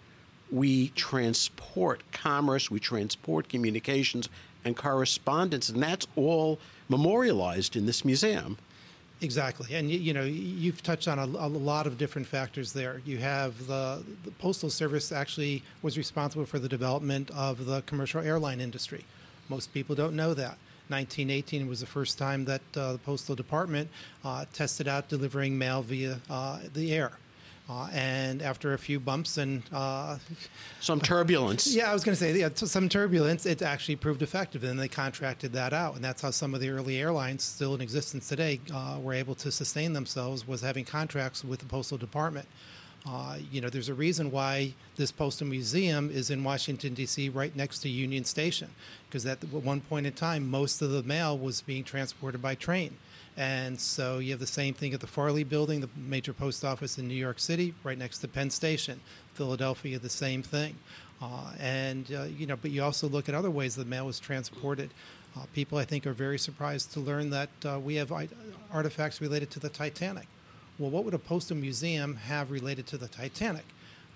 we 0.52 0.90
transport 0.90 2.02
commerce, 2.12 2.72
we 2.72 2.80
transport 2.80 3.50
communications 3.50 4.30
and 4.66 4.76
correspondence, 4.76 5.70
and 5.70 5.82
that's 5.82 6.08
all 6.16 6.60
memorialized 6.90 7.76
in 7.76 7.86
this 7.86 8.04
museum. 8.04 8.58
Exactly, 9.22 9.76
and 9.76 9.92
you, 9.92 10.14
know 10.14 10.24
you've 10.24 10.82
touched 10.82 11.10
on 11.10 11.20
a, 11.20 11.26
a, 11.26 11.50
lot 11.50 11.86
of 11.86 11.98
different 11.98 12.26
factors 12.26 12.72
there. 12.72 13.02
You 13.06 13.18
have 13.18 13.68
the, 13.68 14.02
the 14.24 14.32
postal 14.32 14.70
service 14.70 15.12
actually 15.12 15.62
was 15.82 15.98
responsible 15.98 16.46
for 16.46 16.58
the 16.58 16.70
development 16.70 17.30
of 17.32 17.66
the 17.66 17.82
commercial 17.82 18.22
airline 18.22 18.62
industry. 18.62 19.04
Most 19.50 19.74
people 19.74 19.94
don't 19.94 20.16
know 20.16 20.34
that. 20.36 20.58
1918 20.88 21.68
was 21.68 21.82
the 21.82 21.86
first 21.86 22.18
time 22.18 22.46
that 22.46 22.62
uh, 22.76 22.94
the 22.94 22.98
Postal 23.00 23.36
Department 23.36 23.90
uh, 24.24 24.46
tested 24.54 24.88
out 24.88 25.10
delivering 25.10 25.58
mail 25.58 25.82
via 25.82 26.20
uh, 26.30 26.60
the 26.74 26.94
air. 26.94 27.12
Uh, 27.70 27.88
and 27.94 28.42
after 28.42 28.74
a 28.74 28.78
few 28.80 29.00
bumps 29.00 29.38
and 29.38 29.62
uh, 29.72 30.18
some 30.80 31.00
turbulence, 31.00 31.68
yeah, 31.76 31.92
I 31.92 31.94
was 31.94 32.04
going 32.04 32.16
to 32.16 32.20
say 32.20 32.36
yeah, 32.38 32.50
some 32.54 32.90
turbulence, 32.90 33.46
it 33.46 33.62
actually 33.62 33.96
proved 33.96 34.24
effective, 34.24 34.64
and 34.64 34.80
they 34.80 34.88
contracted 34.88 35.54
that 35.54 35.72
out, 35.72 35.96
and 35.96 36.04
that's 36.04 36.24
how 36.24 36.32
some 36.32 36.56
of 36.56 36.62
the 36.62 36.70
early 36.72 36.98
airlines, 36.98 37.44
still 37.44 37.76
in 37.76 37.82
existence 37.82 38.28
today, 38.28 38.60
uh, 38.74 38.98
were 39.00 39.14
able 39.14 39.36
to 39.36 39.52
sustain 39.52 39.94
themselves 39.94 40.48
was 40.48 40.62
having 40.62 40.84
contracts 40.84 41.44
with 41.44 41.60
the 41.60 41.66
postal 41.68 41.98
department. 41.98 42.48
Uh, 43.08 43.38
you 43.52 43.62
know, 43.62 43.70
there's 43.70 43.88
a 43.88 43.94
reason 43.94 44.32
why 44.32 44.74
this 44.96 45.12
postal 45.12 45.48
museum 45.48 46.10
is 46.10 46.32
in 46.32 46.44
Washington 46.44 46.94
D.C. 46.96 47.30
right 47.30 47.56
next 47.56 47.80
to 47.80 47.90
Union 47.90 48.26
Station, 48.26 48.70
because 49.08 49.26
at 49.28 49.44
one 49.44 49.82
point 49.82 50.08
in 50.08 50.14
time, 50.14 50.50
most 50.50 50.82
of 50.82 50.90
the 50.90 51.04
mail 51.04 51.38
was 51.38 51.62
being 51.62 51.84
transported 51.84 52.42
by 52.42 52.56
train. 52.56 52.98
And 53.40 53.80
so 53.80 54.20
you 54.20 54.32
have 54.32 54.42
the 54.42 54.46
same 54.46 54.74
thing 54.74 54.94
at 54.94 55.00
the 55.00 55.08
Farley 55.08 55.46
Building, 55.46 55.80
the 55.80 55.90
major 55.96 56.34
post 56.34 56.66
office 56.66 56.98
in 56.98 57.08
New 57.08 57.16
York 57.16 57.40
City, 57.40 57.74
right 57.86 57.98
next 57.98 58.18
to 58.20 58.28
Penn 58.28 58.50
Station. 58.50 59.00
Philadelphia, 59.34 59.98
the 59.98 60.10
same 60.10 60.44
thing. 60.44 60.76
Uh, 61.22 61.54
and 61.58 62.12
uh, 62.14 62.24
you 62.24 62.46
know, 62.46 62.58
but 62.58 62.72
you 62.72 62.84
also 62.84 63.08
look 63.08 63.30
at 63.30 63.36
other 63.36 63.50
ways 63.50 63.76
the 63.76 63.86
mail 63.86 64.06
was 64.06 64.20
transported. 64.20 64.90
Uh, 65.38 65.46
people, 65.54 65.78
I 65.78 65.86
think, 65.86 66.06
are 66.06 66.12
very 66.12 66.38
surprised 66.38 66.92
to 66.94 67.00
learn 67.00 67.30
that 67.30 67.50
uh, 67.64 67.80
we 67.80 67.96
have 67.96 68.12
artifacts 68.74 69.22
related 69.22 69.50
to 69.52 69.60
the 69.62 69.70
Titanic. 69.70 70.28
Well, 70.78 70.90
what 70.90 71.06
would 71.06 71.14
a 71.14 71.20
postal 71.20 71.56
museum 71.56 72.18
have 72.18 72.52
related 72.52 72.88
to 72.88 72.98
the 72.98 73.08
Titanic? 73.08 73.66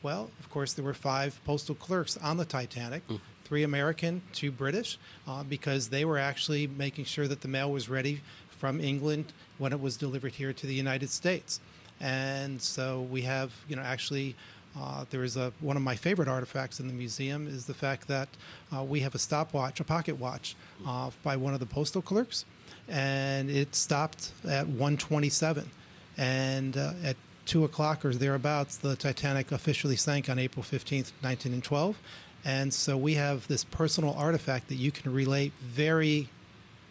Well, 0.02 0.32
of 0.42 0.50
course, 0.50 0.74
there 0.74 0.84
were 0.84 0.94
five 0.94 1.40
postal 1.46 1.76
clerks 1.76 2.18
on 2.18 2.36
the 2.36 2.46
Titanic. 2.46 3.08
Mm. 3.08 3.22
Three 3.46 3.64
American, 3.64 4.22
two 4.34 4.52
British, 4.52 4.98
uh, 5.28 5.44
because 5.44 5.90
they 5.90 6.06
were 6.06 6.18
actually 6.18 6.66
making 6.66 7.06
sure 7.06 7.28
that 7.28 7.42
the 7.42 7.48
mail 7.48 7.72
was 7.72 7.90
ready 7.90 8.22
from 8.64 8.80
England 8.80 9.34
when 9.58 9.74
it 9.74 9.82
was 9.82 9.98
delivered 9.98 10.32
here 10.36 10.54
to 10.54 10.66
the 10.66 10.74
United 10.74 11.10
States. 11.10 11.60
And 12.00 12.62
so 12.62 13.02
we 13.12 13.24
have, 13.24 13.52
you 13.68 13.76
know, 13.76 13.82
actually 13.82 14.38
uh, 14.80 15.04
there 15.10 15.22
is 15.22 15.36
a 15.36 15.52
one 15.60 15.76
of 15.76 15.84
my 15.84 15.98
favorite 15.98 16.30
artifacts 16.30 16.80
in 16.80 16.88
the 16.88 16.94
museum 16.94 17.46
is 17.46 17.66
the 17.66 17.74
fact 17.74 18.08
that 18.08 18.30
uh, 18.74 18.82
we 18.82 19.02
have 19.02 19.16
a 19.16 19.20
stopwatch, 19.20 19.82
a 19.82 19.84
pocket 19.84 20.18
watch, 20.18 20.56
uh, 20.88 21.10
by 21.24 21.36
one 21.36 21.54
of 21.54 21.60
the 21.60 21.66
postal 21.66 22.02
clerks, 22.02 22.46
and 22.88 23.50
it 23.50 23.76
stopped 23.76 24.32
at 24.46 24.66
127, 24.66 25.70
and 26.18 26.78
uh, 26.78 26.94
at 27.04 27.18
two 27.46 27.66
o'clock 27.66 28.06
or 28.06 28.14
thereabouts, 28.14 28.78
the 28.78 28.96
Titanic 28.96 29.52
officially 29.52 29.98
sank 29.98 30.30
on 30.30 30.40
April 30.40 30.64
15th, 30.64 31.12
1912, 31.20 31.98
and 32.46 32.74
so 32.74 32.96
we 32.96 33.16
have 33.16 33.46
this 33.50 33.66
personal 33.66 34.14
artifact 34.14 34.70
that 34.70 34.76
you 34.76 34.90
can 34.90 35.14
relate 35.14 35.52
very 35.62 36.30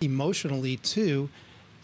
emotionally 0.02 0.76
to 0.76 1.31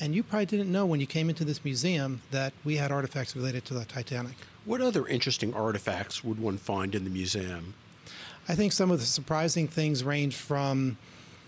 and 0.01 0.15
you 0.15 0.23
probably 0.23 0.47
didn't 0.47 0.71
know 0.71 0.87
when 0.87 1.01
you 1.01 1.07
came 1.07 1.29
into 1.29 1.45
this 1.45 1.65
museum 1.65 2.23
that 2.31 2.53
we 2.65 2.77
had 2.77 2.93
artifacts 2.93 3.35
related 3.35 3.65
to 3.67 3.75
the 3.75 3.85
Titanic. 3.85 4.35
What 4.65 4.81
other 4.81 5.07
interesting 5.07 5.55
artifacts 5.55 6.23
would 6.23 6.41
one 6.41 6.59
find 6.59 6.95
in 6.95 7.05
the 7.05 7.11
museum? 7.11 7.75
I 8.49 8.55
think 8.55 8.73
some 8.73 8.91
of 8.91 9.01
the 9.01 9.07
surprising 9.07 9.69
things 9.69 10.05
range 10.05 10.37
from 10.37 10.97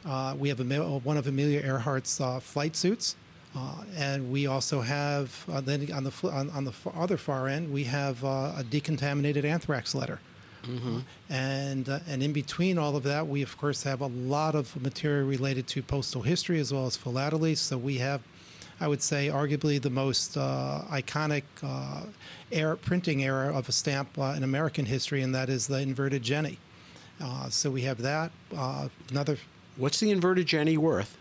uh, 0.07 0.35
we 0.39 0.49
have 0.49 0.61
a, 0.61 0.65
one 0.99 1.17
of 1.17 1.27
Amelia 1.27 1.63
Earhart's 1.63 2.21
uh, 2.21 2.41
flight 2.41 2.77
suits, 2.77 3.17
uh, 3.55 3.85
and 3.97 4.31
we 4.31 4.47
also 4.47 4.81
have 4.81 5.45
uh, 5.51 5.61
then 5.61 5.91
on 5.93 6.05
the 6.05 6.13
on, 6.25 6.51
on, 6.51 6.65
the 6.65 6.73
other 6.95 7.17
far 7.17 7.49
end 7.49 7.73
we 7.73 7.85
have 7.85 8.25
uh, 8.25 8.55
a 8.57 8.65
decontaminated 8.65 9.45
anthrax 9.45 9.95
letter. 9.95 10.21
Mm-hmm. 10.63 10.99
And 11.29 11.89
uh, 11.89 12.01
and 12.07 12.23
in 12.23 12.33
between 12.33 12.79
all 12.79 12.97
of 12.97 13.03
that, 13.03 13.27
we 13.27 13.43
of 13.43 13.57
course 13.59 13.83
have 13.83 14.01
a 14.01 14.07
lot 14.07 14.55
of 14.55 14.81
material 14.81 15.27
related 15.27 15.67
to 15.69 15.83
postal 15.83 16.23
history 16.23 16.61
as 16.61 16.73
well 16.73 16.87
as 16.87 16.97
philately. 16.97 17.55
So 17.55 17.77
we 17.77 17.99
have 17.99 18.23
I 18.81 18.89
would 18.89 19.03
say, 19.03 19.29
arguably 19.29 19.81
the 19.81 19.91
most 19.91 20.37
uh, 20.37 20.83
iconic 20.91 21.43
uh, 21.63 22.03
era, 22.51 22.77
printing 22.77 23.23
era 23.23 23.55
of 23.55 23.69
a 23.69 23.73
stamp 23.73 24.19
uh, 24.19 24.35
in 24.37 24.43
American 24.43 24.87
history, 24.87 25.23
and 25.23 25.35
that 25.35 25.51
is 25.51 25.67
the 25.67 25.81
inverted 25.81 26.23
Jenny. 26.23 26.59
Uh, 27.21 27.51
so 27.51 27.71
we 27.71 27.83
have 27.83 27.99
that. 27.99 28.33
Uh, 28.57 28.89
another. 29.11 29.37
What's 29.77 30.01
the 30.01 30.11
inverted 30.11 30.47
Jenny 30.47 30.79
worth? 30.79 31.19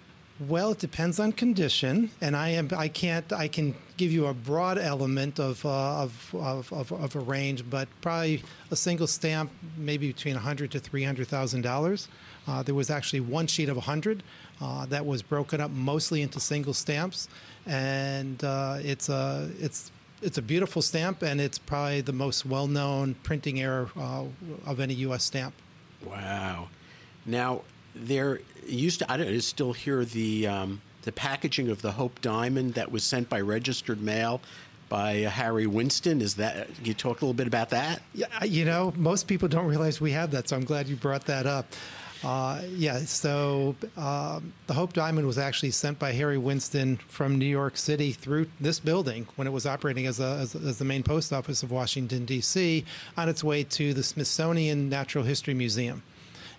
Well, 0.47 0.71
it 0.71 0.79
depends 0.79 1.19
on 1.19 1.33
condition, 1.33 2.11
and 2.21 2.33
I 2.33 2.49
am 2.49 2.69
I 2.75 2.87
can't 2.87 3.33
I 3.33 3.49
can 3.49 3.75
give 3.97 4.13
you 4.13 4.27
a 4.27 4.33
broad 4.33 4.77
element 4.77 5.37
of 5.37 5.65
uh, 5.65 6.03
of, 6.03 6.33
of, 6.33 6.71
of, 6.71 6.93
of, 6.93 7.15
a 7.17 7.19
range, 7.19 7.69
but 7.69 7.89
probably 7.99 8.41
a 8.71 8.75
single 8.77 9.07
stamp 9.07 9.51
maybe 9.75 10.07
between 10.07 10.37
a 10.37 10.39
hundred 10.39 10.71
to 10.71 10.79
three 10.79 11.03
hundred 11.03 11.27
thousand 11.27 11.63
dollars. 11.63 12.07
Uh, 12.47 12.63
there 12.63 12.73
was 12.73 12.89
actually 12.89 13.19
one 13.19 13.47
sheet 13.47 13.67
of 13.67 13.75
a 13.75 13.81
hundred 13.81 14.23
uh, 14.61 14.85
that 14.85 15.05
was 15.05 15.21
broken 15.21 15.59
up 15.59 15.71
mostly 15.71 16.21
into 16.21 16.39
single 16.39 16.73
stamps, 16.73 17.27
and 17.65 18.43
uh, 18.43 18.77
it's 18.79 19.09
a 19.09 19.49
it's 19.59 19.91
it's 20.21 20.37
a 20.37 20.41
beautiful 20.41 20.81
stamp, 20.81 21.21
and 21.21 21.39
it's 21.39 21.57
probably 21.57 22.01
the 22.01 22.13
most 22.13 22.45
well-known 22.45 23.15
printing 23.23 23.61
error 23.61 23.89
uh, 23.97 24.25
of 24.65 24.79
any 24.79 24.93
U.S. 24.95 25.23
stamp. 25.23 25.53
Wow! 26.05 26.69
Now 27.25 27.61
there 27.95 28.41
used 28.65 28.99
to 28.99 29.11
I 29.11 29.17
don't 29.17 29.31
know, 29.31 29.39
still 29.39 29.73
hear 29.73 30.05
the 30.05 30.47
um, 30.47 30.81
the 31.03 31.11
packaging 31.11 31.69
of 31.69 31.81
the 31.81 31.91
Hope 31.91 32.21
Diamond 32.21 32.73
that 32.75 32.91
was 32.91 33.03
sent 33.03 33.29
by 33.29 33.41
registered 33.41 34.01
mail 34.01 34.41
by 34.89 35.23
uh, 35.23 35.29
Harry 35.29 35.67
Winston. 35.67 36.21
Is 36.21 36.35
that 36.35 36.67
you 36.83 36.93
talk 36.93 37.21
a 37.21 37.25
little 37.25 37.33
bit 37.33 37.47
about 37.47 37.69
that? 37.69 38.01
Yeah, 38.13 38.43
you 38.43 38.65
know, 38.65 38.93
most 38.97 39.27
people 39.27 39.47
don't 39.47 39.67
realize 39.67 40.01
we 40.01 40.11
have 40.11 40.31
that, 40.31 40.49
so 40.49 40.55
I'm 40.55 40.65
glad 40.65 40.87
you 40.87 40.95
brought 40.95 41.25
that 41.25 41.45
up. 41.45 41.67
Uh, 42.23 42.61
yeah, 42.75 42.99
so 42.99 43.75
um, 43.95 44.51
the 44.67 44.73
Hope 44.73 44.91
Diamond 44.91 45.25
was 45.25 45.37
actually 45.37 45.71
sent 45.71 45.99
by 45.99 46.11
Harry 46.11 46.37
Winston 46.37 46.97
from 47.07 47.37
New 47.37 47.45
York 47.45 47.77
City 47.77 48.11
through 48.11 48.47
this 48.59 48.79
building 48.79 49.25
when 49.37 49.47
it 49.47 49.51
was 49.51 49.65
operating 49.65 50.05
as, 50.05 50.19
a, 50.19 50.37
as, 50.41 50.53
as 50.55 50.79
the 50.79 50.85
main 50.85 51.01
post 51.01 51.31
office 51.31 51.63
of 51.63 51.71
Washington, 51.71 52.25
D.C., 52.25 52.83
on 53.15 53.29
its 53.29 53.43
way 53.43 53.63
to 53.63 53.93
the 53.93 54.03
Smithsonian 54.03 54.89
Natural 54.89 55.23
History 55.23 55.53
Museum. 55.53 56.03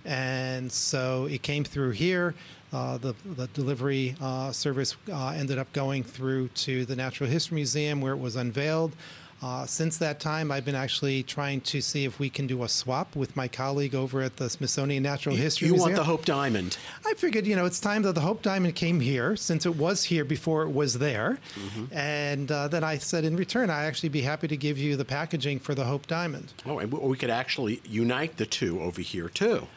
And 0.04 0.72
so 0.72 1.26
it 1.26 1.42
came 1.42 1.64
through 1.64 1.90
here. 1.90 2.34
Uh, 2.72 2.96
the, 2.98 3.14
the 3.24 3.48
delivery 3.48 4.14
uh, 4.20 4.52
service 4.52 4.96
uh, 5.12 5.30
ended 5.30 5.58
up 5.58 5.70
going 5.72 6.04
through 6.04 6.48
to 6.48 6.86
the 6.86 6.96
Natural 6.96 7.28
History 7.28 7.56
Museum 7.56 8.00
where 8.00 8.12
it 8.12 8.18
was 8.18 8.36
unveiled. 8.36 8.94
Uh, 9.42 9.64
since 9.64 9.96
that 9.96 10.20
time, 10.20 10.52
I've 10.52 10.66
been 10.66 10.74
actually 10.74 11.22
trying 11.22 11.62
to 11.62 11.80
see 11.80 12.04
if 12.04 12.18
we 12.18 12.28
can 12.28 12.46
do 12.46 12.62
a 12.62 12.68
swap 12.68 13.16
with 13.16 13.34
my 13.36 13.48
colleague 13.48 13.94
over 13.94 14.20
at 14.20 14.36
the 14.36 14.50
Smithsonian 14.50 15.02
Natural 15.02 15.34
you, 15.34 15.40
History 15.40 15.68
you 15.68 15.72
Museum. 15.72 15.92
want 15.92 15.96
the 15.96 16.04
Hope 16.04 16.26
Diamond? 16.26 16.76
I 17.06 17.14
figured, 17.14 17.46
you 17.46 17.56
know, 17.56 17.64
it's 17.64 17.80
time 17.80 18.02
that 18.02 18.14
the 18.14 18.20
Hope 18.20 18.42
Diamond 18.42 18.74
came 18.74 19.00
here 19.00 19.36
since 19.36 19.64
it 19.64 19.76
was 19.76 20.04
here 20.04 20.26
before 20.26 20.64
it 20.64 20.68
was 20.68 20.98
there. 20.98 21.38
Mm-hmm. 21.54 21.84
And 21.96 22.52
uh, 22.52 22.68
then 22.68 22.84
I 22.84 22.98
said, 22.98 23.24
in 23.24 23.34
return, 23.34 23.70
I'd 23.70 23.86
actually 23.86 24.10
be 24.10 24.20
happy 24.20 24.46
to 24.46 24.58
give 24.58 24.76
you 24.76 24.94
the 24.96 25.06
packaging 25.06 25.58
for 25.60 25.74
the 25.74 25.84
Hope 25.84 26.06
Diamond. 26.06 26.52
Oh, 26.66 26.78
and 26.78 26.92
we 26.92 27.16
could 27.16 27.30
actually 27.30 27.80
unite 27.86 28.36
the 28.36 28.46
two 28.46 28.82
over 28.82 29.00
here, 29.00 29.30
too. 29.30 29.68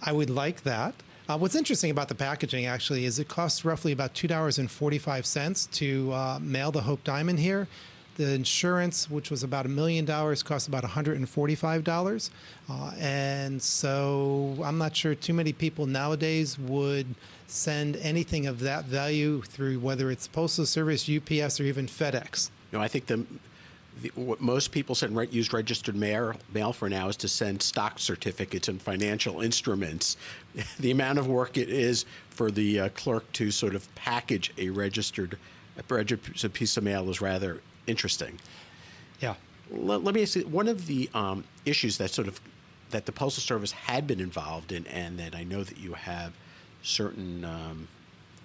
I 0.00 0.12
would 0.12 0.30
like 0.30 0.62
that. 0.62 0.94
Uh, 1.28 1.36
what's 1.36 1.54
interesting 1.54 1.90
about 1.90 2.08
the 2.08 2.14
packaging 2.14 2.64
actually 2.64 3.04
is 3.04 3.18
it 3.18 3.28
costs 3.28 3.66
roughly 3.66 3.92
about 3.92 4.14
two 4.14 4.28
dollars 4.28 4.58
and 4.58 4.70
forty-five 4.70 5.24
cents 5.24 5.66
to 5.66 6.12
uh, 6.12 6.38
mail 6.40 6.70
the 6.70 6.82
Hope 6.82 7.02
Diamond 7.04 7.38
here. 7.38 7.66
The 8.16 8.32
insurance, 8.32 9.10
which 9.10 9.30
was 9.30 9.42
about 9.42 9.66
a 9.66 9.68
million 9.68 10.04
dollars, 10.04 10.42
cost 10.42 10.68
about 10.68 10.84
$145. 10.84 12.30
Uh, 12.68 12.92
and 12.98 13.60
so 13.60 14.56
I'm 14.64 14.78
not 14.78 14.94
sure 14.94 15.14
too 15.14 15.34
many 15.34 15.52
people 15.52 15.86
nowadays 15.86 16.58
would 16.58 17.06
send 17.48 17.96
anything 17.96 18.46
of 18.46 18.60
that 18.60 18.84
value 18.84 19.42
through 19.42 19.80
whether 19.80 20.10
it's 20.10 20.28
Postal 20.28 20.66
Service, 20.66 21.10
UPS, 21.10 21.60
or 21.60 21.64
even 21.64 21.86
FedEx. 21.86 22.50
No, 22.72 22.80
I 22.80 22.88
think 22.88 23.06
the, 23.06 23.24
the 24.02 24.12
what 24.14 24.40
most 24.40 24.70
people 24.70 24.94
send 24.94 25.16
use 25.32 25.52
registered 25.52 25.96
mail, 25.96 26.34
mail 26.52 26.72
for 26.72 26.88
now 26.88 27.08
is 27.08 27.16
to 27.16 27.28
send 27.28 27.62
stock 27.62 27.98
certificates 27.98 28.68
and 28.68 28.80
financial 28.80 29.40
instruments. 29.40 30.16
the 30.78 30.90
amount 30.90 31.18
of 31.18 31.26
work 31.26 31.56
it 31.56 31.68
is 31.68 32.04
for 32.30 32.50
the 32.50 32.80
uh, 32.80 32.88
clerk 32.90 33.30
to 33.32 33.50
sort 33.50 33.74
of 33.74 33.92
package 33.94 34.52
a 34.58 34.70
registered 34.70 35.38
a 35.76 36.48
piece 36.48 36.76
of 36.76 36.84
mail 36.84 37.10
is 37.10 37.20
rather 37.20 37.60
interesting. 37.86 38.38
Yeah. 39.20 39.34
Let, 39.70 40.04
let 40.04 40.14
me 40.14 40.22
ask 40.22 40.36
you 40.36 40.46
one 40.46 40.68
of 40.68 40.86
the 40.86 41.08
um, 41.14 41.44
issues 41.64 41.98
that 41.98 42.10
sort 42.10 42.28
of 42.28 42.40
that 42.90 43.06
the 43.06 43.12
postal 43.12 43.40
service 43.40 43.72
had 43.72 44.06
been 44.06 44.20
involved 44.20 44.70
in, 44.70 44.86
and 44.86 45.18
that 45.18 45.34
I 45.34 45.42
know 45.42 45.64
that 45.64 45.78
you 45.78 45.94
have 45.94 46.32
certain 46.82 47.44
um, 47.44 47.88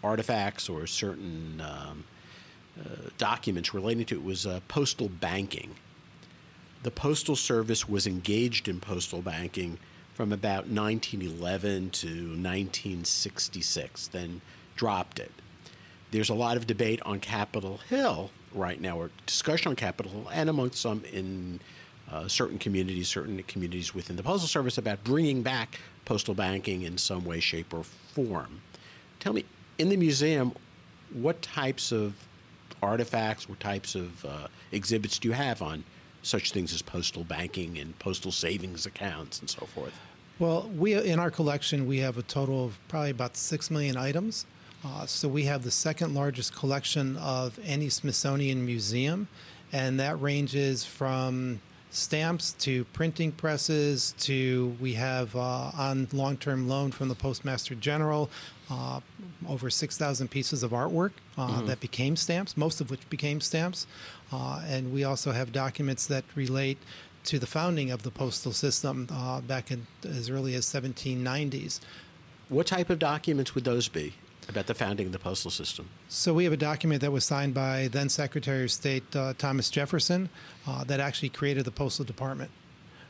artifacts 0.04 0.70
or 0.70 0.88
certain 0.88 1.62
um, 1.62 2.04
uh, 2.80 3.10
documents 3.18 3.74
relating 3.74 4.06
to 4.06 4.16
it 4.16 4.24
was 4.24 4.48
uh, 4.48 4.60
postal 4.68 5.10
banking. 5.10 5.76
The 6.84 6.92
postal 6.92 7.36
service 7.36 7.90
was 7.90 8.08
engaged 8.08 8.68
in 8.68 8.80
postal 8.80 9.22
banking 9.22 9.78
from 10.14 10.32
about 10.32 10.68
1911 10.68 11.90
to 11.92 12.08
1966, 12.08 14.08
then 14.08 14.42
dropped 14.76 15.20
it. 15.20 15.32
There's 16.12 16.30
a 16.30 16.34
lot 16.34 16.58
of 16.58 16.66
debate 16.66 17.02
on 17.06 17.20
Capitol 17.20 17.80
Hill 17.90 18.32
right 18.54 18.80
now, 18.80 18.98
or 18.98 19.12
discussion 19.26 19.70
on 19.70 19.76
Capitol 19.76 20.28
and 20.34 20.50
among 20.50 20.72
some 20.72 21.04
in 21.12 21.60
uh, 22.12 22.28
certain 22.28 22.58
communities, 22.58 23.08
certain 23.08 23.42
communities 23.44 23.94
within 23.94 24.16
the 24.16 24.24
Postal 24.24 24.48
Service 24.48 24.78
about 24.78 25.04
bringing 25.04 25.42
back 25.42 25.80
postal 26.06 26.34
banking 26.34 26.82
in 26.82 26.98
some 26.98 27.24
way, 27.24 27.40
shape, 27.40 27.74
or 27.74 27.84
form. 27.84 28.62
Tell 29.20 29.34
me, 29.34 29.46
in 29.78 29.90
the 29.90 29.98
museum, 29.98 30.54
what 31.14 31.42
types 31.42 31.92
of 31.92 32.16
artifacts, 32.82 33.48
what 33.48 33.60
types 33.60 33.96
of 33.96 34.26
uh, 34.26 34.48
exhibits 34.72 35.20
do 35.20 35.28
you 35.28 35.34
have 35.34 35.62
on 35.62 35.84
such 36.22 36.52
things 36.52 36.74
as 36.74 36.82
postal 36.82 37.24
banking 37.24 37.78
and 37.78 37.98
postal 38.00 38.32
savings 38.32 38.86
accounts 38.86 39.40
and 39.40 39.50
so 39.50 39.66
forth? 39.68 39.94
Well, 40.40 40.70
we 40.76 40.94
in 40.94 41.20
our 41.20 41.32
collection 41.32 41.86
we 41.86 42.00
have 42.00 42.18
a 42.18 42.24
total 42.24 42.66
of 42.66 42.80
probably 42.88 43.12
about 43.12 43.36
six 43.36 43.70
million 43.70 43.98
items. 43.98 44.46
Uh, 44.84 45.06
so 45.06 45.28
we 45.28 45.44
have 45.44 45.64
the 45.64 45.72
second 45.72 46.14
largest 46.14 46.56
collection 46.56 47.18
of 47.18 47.60
any 47.66 47.90
Smithsonian 47.90 48.66
museum, 48.66 49.28
and 49.74 50.00
that 50.00 50.20
ranges 50.22 50.86
from 50.86 51.60
stamps 51.92 52.54
to 52.54 52.86
printing 52.86 53.32
presses 53.32 54.14
to 54.20 54.76
we 54.80 54.94
have 54.94 55.36
uh, 55.36 55.72
on 55.76 56.08
long-term 56.14 56.68
loan 56.70 56.92
from 56.92 57.10
the 57.10 57.16
Postmaster 57.16 57.76
General 57.76 58.30
uh, 58.70 59.00
over 59.48 59.70
6,000 59.70 60.30
pieces 60.30 60.62
of 60.62 60.72
artwork 60.72 61.12
uh, 61.38 61.62
that 61.64 61.80
became 61.80 62.16
stamps, 62.16 62.56
most 62.56 62.80
of 62.80 62.92
which 62.92 63.10
became 63.10 63.42
stamps, 63.42 63.88
uh, 64.32 64.62
and 64.68 64.94
we 64.94 65.04
also 65.04 65.32
have 65.32 65.52
documents 65.52 66.06
that 66.06 66.24
relate 66.36 66.78
to 67.26 67.40
the 67.40 67.48
founding 67.48 67.92
of 67.92 68.04
the 68.04 68.12
postal 68.12 68.54
system 68.54 69.08
uh, 69.12 69.42
back 69.42 69.72
in 69.72 69.88
as 70.04 70.30
early 70.30 70.56
as 70.56 70.66
1790s. 70.66 71.80
What 72.48 72.68
type 72.68 72.90
of 72.90 73.00
documents 73.00 73.56
would 73.56 73.66
those 73.66 73.88
be 73.88 74.14
about 74.50 74.68
the 74.68 74.74
founding 74.74 75.06
of 75.06 75.12
the 75.12 75.20
postal 75.20 75.52
system? 75.52 75.90
So 76.08 76.34
we 76.34 76.44
have 76.44 76.54
a 76.54 76.58
document 76.58 77.02
that 77.02 77.12
was 77.12 77.24
signed 77.24 77.54
by 77.54 77.88
then 77.88 78.10
Secretary 78.10 78.64
of 78.64 78.72
State 78.72 79.16
uh, 79.16 79.34
Thomas 79.38 79.70
Jefferson 79.70 80.30
uh, 80.68 80.84
that 80.86 81.00
actually 81.00 81.30
created 81.30 81.66
the 81.66 81.72
Postal 81.72 82.04
Department. 82.06 82.52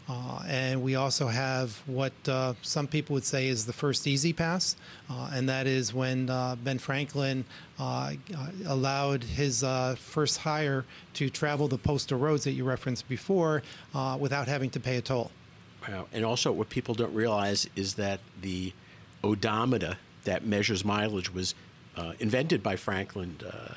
Uh, 0.10 0.41
and 0.48 0.81
we 0.81 0.96
also 0.96 1.27
have 1.27 1.84
what 1.86 2.13
uh, 2.27 2.53
some 2.63 2.88
people 2.88 3.13
would 3.13 3.24
say 3.24 3.48
is 3.48 3.67
the 3.67 3.74
first 3.74 4.08
E-ZPass, 4.08 4.75
uh, 5.08 5.29
and 5.34 5.48
that 5.48 5.67
is 5.67 5.93
when 5.93 6.27
uh, 6.31 6.55
Ben 6.55 6.79
Franklin 6.79 7.46
allowed 7.77 9.24
his 9.24 9.63
uh, 9.63 9.96
first 10.00 10.39
hire 10.39 10.84
to 11.13 11.29
travel 11.29 11.67
the 11.67 11.77
postal 11.77 12.17
roads 12.17 12.43
that 12.46 12.53
you 12.53 12.63
referenced 12.63 13.08
before 13.08 13.62
uh, 13.93 14.17
without 14.19 14.48
having 14.48 14.72
to 14.72 14.79
pay 14.79 14.98
a 14.98 15.01
toll. 15.01 15.29
Wow. 15.88 16.08
And 16.12 16.25
also, 16.25 16.51
what 16.51 16.69
people 16.69 16.96
don't 16.96 17.13
realize 17.13 17.69
is 17.75 17.93
that 17.93 18.19
the 18.41 18.74
odometer 19.24 19.98
that 20.25 20.45
measures 20.45 20.83
mileage 20.85 21.33
was 21.33 21.55
uh, 21.97 22.13
invented 22.19 22.61
by 22.63 22.75
Franklin 22.75 23.35
uh, 23.45 23.75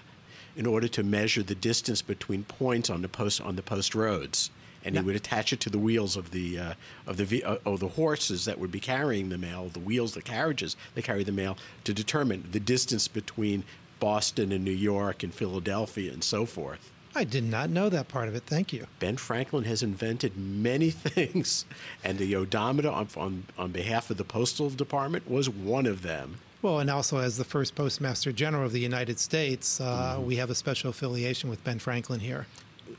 in 0.56 0.66
order 0.66 0.88
to 0.88 1.02
measure 1.02 1.42
the 1.42 1.54
distance 1.54 2.02
between 2.02 2.44
points 2.44 2.90
on 2.90 3.02
the 3.02 3.08
post 3.08 3.40
on 3.40 3.56
the 3.56 3.62
post 3.62 3.94
roads. 3.94 4.50
And 4.84 4.94
Yeah. 4.94 5.00
he 5.02 5.06
would 5.06 5.16
attach 5.16 5.52
it 5.52 5.60
to 5.60 5.70
the 5.70 5.78
wheels 5.78 6.16
of 6.16 6.32
the 6.32 6.58
uh, 6.58 6.74
of 7.06 7.16
the 7.16 7.44
uh, 7.44 7.56
of 7.64 7.78
the 7.80 7.88
horses 7.88 8.44
that 8.46 8.58
would 8.58 8.72
be 8.72 8.80
carrying 8.80 9.28
the 9.28 9.38
mail, 9.38 9.70
the 9.72 9.78
wheels, 9.80 10.14
the 10.14 10.22
carriages 10.22 10.76
that 10.94 11.04
carry 11.04 11.22
the 11.24 11.32
mail, 11.32 11.56
to 11.84 11.94
determine 11.94 12.48
the 12.50 12.60
distance 12.60 13.06
between 13.08 13.62
Boston 14.00 14.50
and 14.50 14.64
New 14.64 14.72
York 14.72 15.22
and 15.22 15.32
Philadelphia 15.32 16.12
and 16.12 16.24
so 16.24 16.44
forth. 16.46 16.90
I 17.14 17.24
did 17.24 17.44
not 17.44 17.68
know 17.68 17.88
that 17.90 18.08
part 18.08 18.28
of 18.28 18.34
it. 18.34 18.44
Thank 18.44 18.72
you. 18.72 18.86
Ben 18.98 19.16
Franklin 19.16 19.64
has 19.64 19.82
invented 19.82 20.36
many 20.36 20.90
things, 20.90 21.64
and 22.02 22.18
the 22.18 22.34
odometer 22.36 22.90
on, 22.90 23.08
on, 23.16 23.44
on 23.58 23.70
behalf 23.70 24.10
of 24.10 24.16
the 24.16 24.24
Postal 24.24 24.70
Department 24.70 25.30
was 25.30 25.48
one 25.48 25.86
of 25.86 26.02
them. 26.02 26.38
Well, 26.62 26.78
and 26.78 26.88
also 26.88 27.18
as 27.18 27.36
the 27.36 27.44
first 27.44 27.74
Postmaster 27.74 28.30
General 28.32 28.66
of 28.66 28.72
the 28.72 28.80
United 28.80 29.18
States, 29.18 29.80
uh, 29.80 30.20
we 30.24 30.36
have 30.36 30.48
a 30.48 30.54
special 30.54 30.90
affiliation 30.90 31.50
with 31.50 31.62
Ben 31.64 31.80
Franklin 31.80 32.20
here. 32.20 32.46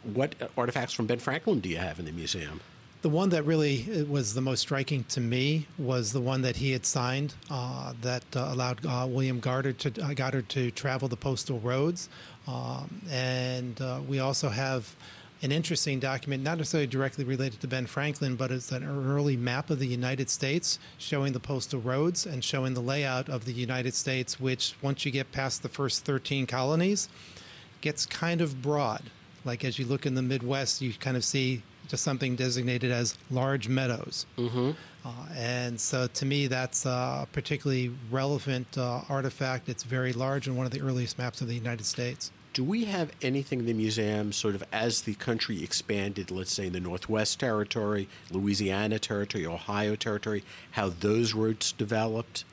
What 0.03 0.35
artifacts 0.57 0.93
from 0.93 1.07
Ben 1.07 1.19
Franklin 1.19 1.61
do 1.61 1.69
you 1.69 1.77
have 1.77 1.97
in 1.97 2.05
the 2.05 2.11
museum? 2.11 2.59
The 3.03 3.09
one 3.09 3.29
that 3.29 3.43
really 3.43 3.85
uh, 3.93 4.05
was 4.05 4.33
the 4.33 4.39
most 4.39 4.61
striking 4.61 5.03
to 5.09 5.19
me 5.19 5.67
was 5.77 6.13
the 6.13 6.21
one 6.21 6.41
that 6.43 6.55
he 6.55 6.71
had 6.71 6.85
signed 6.85 7.33
uh, 7.49 7.91
that 8.01 8.23
uh, 8.33 8.47
allowed 8.49 8.85
uh, 8.85 9.05
William 9.09 9.41
Goddard 9.41 9.77
to, 9.79 10.01
uh, 10.01 10.13
Goddard 10.13 10.47
to 10.49 10.71
travel 10.71 11.09
the 11.09 11.17
postal 11.17 11.59
roads. 11.59 12.07
Um, 12.47 13.01
and 13.09 13.79
uh, 13.81 14.01
we 14.07 14.19
also 14.19 14.49
have 14.49 14.95
an 15.41 15.51
interesting 15.51 15.99
document, 15.99 16.41
not 16.41 16.57
necessarily 16.57 16.87
directly 16.87 17.25
related 17.25 17.59
to 17.59 17.67
Ben 17.67 17.85
Franklin, 17.85 18.37
but 18.37 18.49
it's 18.49 18.71
an 18.71 18.83
early 18.85 19.35
map 19.35 19.69
of 19.69 19.77
the 19.79 19.87
United 19.87 20.29
States 20.29 20.79
showing 20.97 21.33
the 21.33 21.39
postal 21.39 21.81
roads 21.81 22.25
and 22.25 22.43
showing 22.43 22.73
the 22.73 22.81
layout 22.81 23.27
of 23.27 23.43
the 23.43 23.51
United 23.51 23.93
States, 23.93 24.39
which 24.39 24.73
once 24.81 25.05
you 25.05 25.11
get 25.11 25.33
past 25.33 25.61
the 25.61 25.69
first 25.69 26.05
13 26.05 26.47
colonies, 26.47 27.09
gets 27.81 28.05
kind 28.05 28.39
of 28.39 28.61
broad. 28.61 29.03
Like 29.43 29.65
as 29.65 29.77
you 29.77 29.85
look 29.85 30.05
in 30.05 30.15
the 30.15 30.21
Midwest, 30.21 30.81
you 30.81 30.93
kind 30.93 31.17
of 31.17 31.25
see 31.25 31.61
just 31.87 32.03
something 32.03 32.35
designated 32.35 32.91
as 32.91 33.17
large 33.29 33.67
meadows. 33.67 34.25
Mm-hmm. 34.37 34.71
Uh, 35.05 35.09
and 35.35 35.79
so 35.79 36.07
to 36.07 36.25
me, 36.25 36.47
that's 36.47 36.85
a 36.85 37.27
particularly 37.33 37.91
relevant 38.09 38.77
uh, 38.77 39.01
artifact. 39.09 39.67
It's 39.67 39.83
very 39.83 40.13
large 40.13 40.47
and 40.47 40.55
one 40.55 40.65
of 40.65 40.71
the 40.71 40.81
earliest 40.81 41.17
maps 41.17 41.41
of 41.41 41.47
the 41.47 41.55
United 41.55 41.85
States. 41.85 42.31
Do 42.53 42.63
we 42.63 42.85
have 42.85 43.11
anything 43.21 43.59
in 43.59 43.65
the 43.65 43.73
museum, 43.73 44.31
sort 44.31 44.53
of 44.53 44.63
as 44.71 45.01
the 45.01 45.15
country 45.15 45.63
expanded, 45.63 46.29
let's 46.29 46.53
say 46.53 46.67
in 46.67 46.73
the 46.73 46.79
Northwest 46.79 47.39
Territory, 47.39 48.07
Louisiana 48.29 48.99
Territory, 48.99 49.45
Ohio 49.45 49.95
Territory, 49.95 50.43
how 50.71 50.89
those 50.89 51.33
routes 51.33 51.71
developed? 51.71 52.45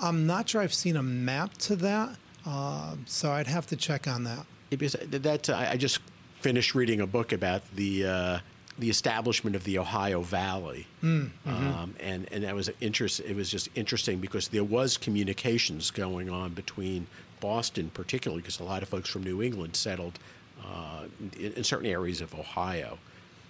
I'm 0.00 0.26
not 0.26 0.50
sure 0.50 0.60
I've 0.60 0.74
seen 0.74 0.96
a 0.96 1.02
map 1.02 1.54
to 1.58 1.76
that, 1.76 2.16
uh, 2.46 2.96
so 3.06 3.32
I'd 3.32 3.46
have 3.46 3.66
to 3.68 3.76
check 3.76 4.06
on 4.06 4.24
that. 4.24 4.44
Because 4.68 4.92
that 4.92 5.48
I 5.48 5.72
I 5.72 5.76
just 5.76 6.00
finished 6.44 6.74
reading 6.74 7.00
a 7.00 7.06
book 7.06 7.32
about 7.32 7.62
the 7.74 8.04
uh, 8.04 8.38
the 8.78 8.90
establishment 8.90 9.56
of 9.56 9.64
the 9.64 9.78
Ohio 9.78 10.20
Valley, 10.20 10.86
um, 11.02 11.94
and 12.00 12.30
and 12.30 12.44
that 12.44 12.54
was 12.54 12.70
interest. 12.82 13.20
It 13.20 13.34
was 13.34 13.50
just 13.50 13.70
interesting 13.74 14.18
because 14.18 14.48
there 14.48 14.62
was 14.62 14.98
communications 14.98 15.90
going 15.90 16.28
on 16.28 16.50
between 16.52 17.06
Boston, 17.40 17.90
particularly 17.94 18.42
because 18.42 18.60
a 18.60 18.64
lot 18.64 18.82
of 18.82 18.90
folks 18.90 19.08
from 19.08 19.22
New 19.22 19.42
England 19.42 19.74
settled 19.74 20.18
uh, 20.62 21.04
in, 21.40 21.52
in 21.54 21.64
certain 21.64 21.86
areas 21.86 22.20
of 22.20 22.34
Ohio, 22.34 22.98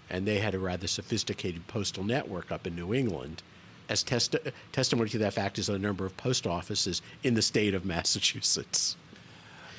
and 0.09 0.24
they 0.24 0.38
had 0.38 0.54
a 0.54 0.59
rather 0.61 0.87
sophisticated 0.87 1.66
postal 1.66 2.04
network 2.04 2.52
up 2.52 2.64
in 2.64 2.76
New 2.76 2.94
England. 2.94 3.42
As 3.88 4.04
testi- 4.04 4.52
testimony 4.70 5.11
to 5.11 5.18
that 5.18 5.35
fact 5.35 5.59
is 5.59 5.66
the 5.66 5.78
number 5.80 6.07
of 6.07 6.16
post 6.16 6.46
offices 6.46 7.02
in 7.24 7.35
the 7.35 7.42
state 7.42 7.74
of 7.74 7.85
Massachusetts. 7.85 8.96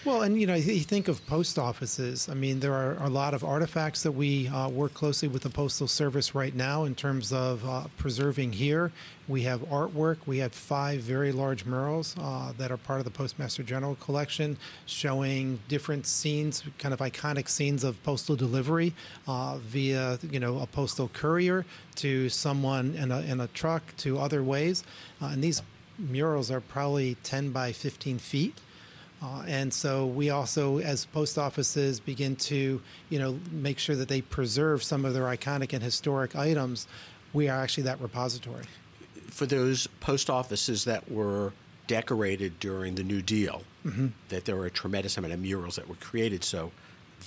Well, 0.06 0.22
and 0.22 0.40
you 0.40 0.46
know, 0.46 0.54
you 0.54 0.82
think 0.82 1.08
of 1.08 1.26
post 1.26 1.58
offices. 1.58 2.30
I 2.30 2.36
mean, 2.36 2.60
there 2.60 2.74
are 2.74 2.96
a 3.04 3.10
lot 3.10 3.34
of 3.34 3.44
artifacts 3.44 4.04
that 4.04 4.12
we 4.12 4.48
uh, 4.50 4.70
work 4.70 4.94
closely 4.94 5.28
with 5.28 5.42
the 5.42 5.50
Postal 5.50 5.88
Service 5.88 6.36
right 6.36 6.54
now 6.54 6.84
in 6.84 6.94
terms 6.94 7.34
of 7.34 7.68
uh, 7.68 7.86
preserving 7.98 8.54
here. 8.54 8.92
We 9.28 9.42
have 9.44 9.62
artwork. 9.62 10.18
We 10.28 10.38
had 10.38 10.54
five 10.54 11.00
very 11.00 11.32
large 11.32 11.66
murals 11.66 12.16
uh, 12.20 12.54
that 12.60 12.70
are 12.70 12.78
part 12.78 13.00
of 13.00 13.06
the 13.06 13.10
Postmaster 13.10 13.64
General 13.64 13.96
collection, 13.96 14.58
showing 14.86 15.60
different 15.68 16.06
scenes, 16.06 16.62
kind 16.78 16.94
of 16.94 17.00
iconic 17.00 17.50
scenes 17.50 17.84
of 17.84 18.02
postal 18.04 18.36
delivery 18.36 18.94
uh, 19.28 19.58
via, 19.58 20.20
you 20.30 20.40
know, 20.40 20.60
a 20.60 20.68
postal 20.68 21.08
courier 21.14 21.66
to 21.96 22.30
someone 22.30 22.94
in 22.94 23.12
a, 23.12 23.22
in 23.22 23.40
a 23.42 23.48
truck 23.48 23.82
to 23.98 24.20
other 24.20 24.44
ways. 24.44 24.84
Uh, 25.20 25.30
and 25.30 25.44
these 25.44 25.64
murals 25.98 26.52
are 26.52 26.62
probably 26.62 27.16
10 27.24 27.50
by 27.50 27.72
15 27.72 28.20
feet. 28.20 28.60
Uh, 29.22 29.44
and 29.48 29.74
so 29.74 30.06
we 30.06 30.30
also, 30.30 30.80
as 30.80 31.06
post 31.06 31.38
offices, 31.38 32.00
begin 32.00 32.36
to, 32.36 32.82
you 33.10 33.20
know, 33.20 33.40
make 33.52 33.80
sure 33.80 33.96
that 33.96 34.08
they 34.08 34.22
preserve 34.22 34.84
some 34.84 35.06
of 35.06 35.14
their 35.14 35.24
iconic 35.24 35.74
and 35.74 35.82
historic 35.82 36.36
items. 36.36 36.88
We 37.34 37.50
are 37.50 37.62
actually 37.62 37.84
that 37.84 38.00
repository. 38.02 38.64
for 39.30 39.46
those 39.46 39.88
post 40.00 40.30
offices 40.30 40.86
that 40.86 41.12
were 41.12 41.52
decorated 41.88 42.60
during 42.60 42.96
the 42.96 43.04
New 43.04 43.22
Deal, 43.22 43.64
that 44.30 44.46
there 44.46 44.56
were 44.56 44.66
a 44.66 44.72
tremendous 44.72 45.18
amount 45.18 45.34
of 45.34 45.40
murals 45.40 45.76
that 45.76 45.88
were 45.88 45.96
created. 45.96 46.44
So 46.44 46.72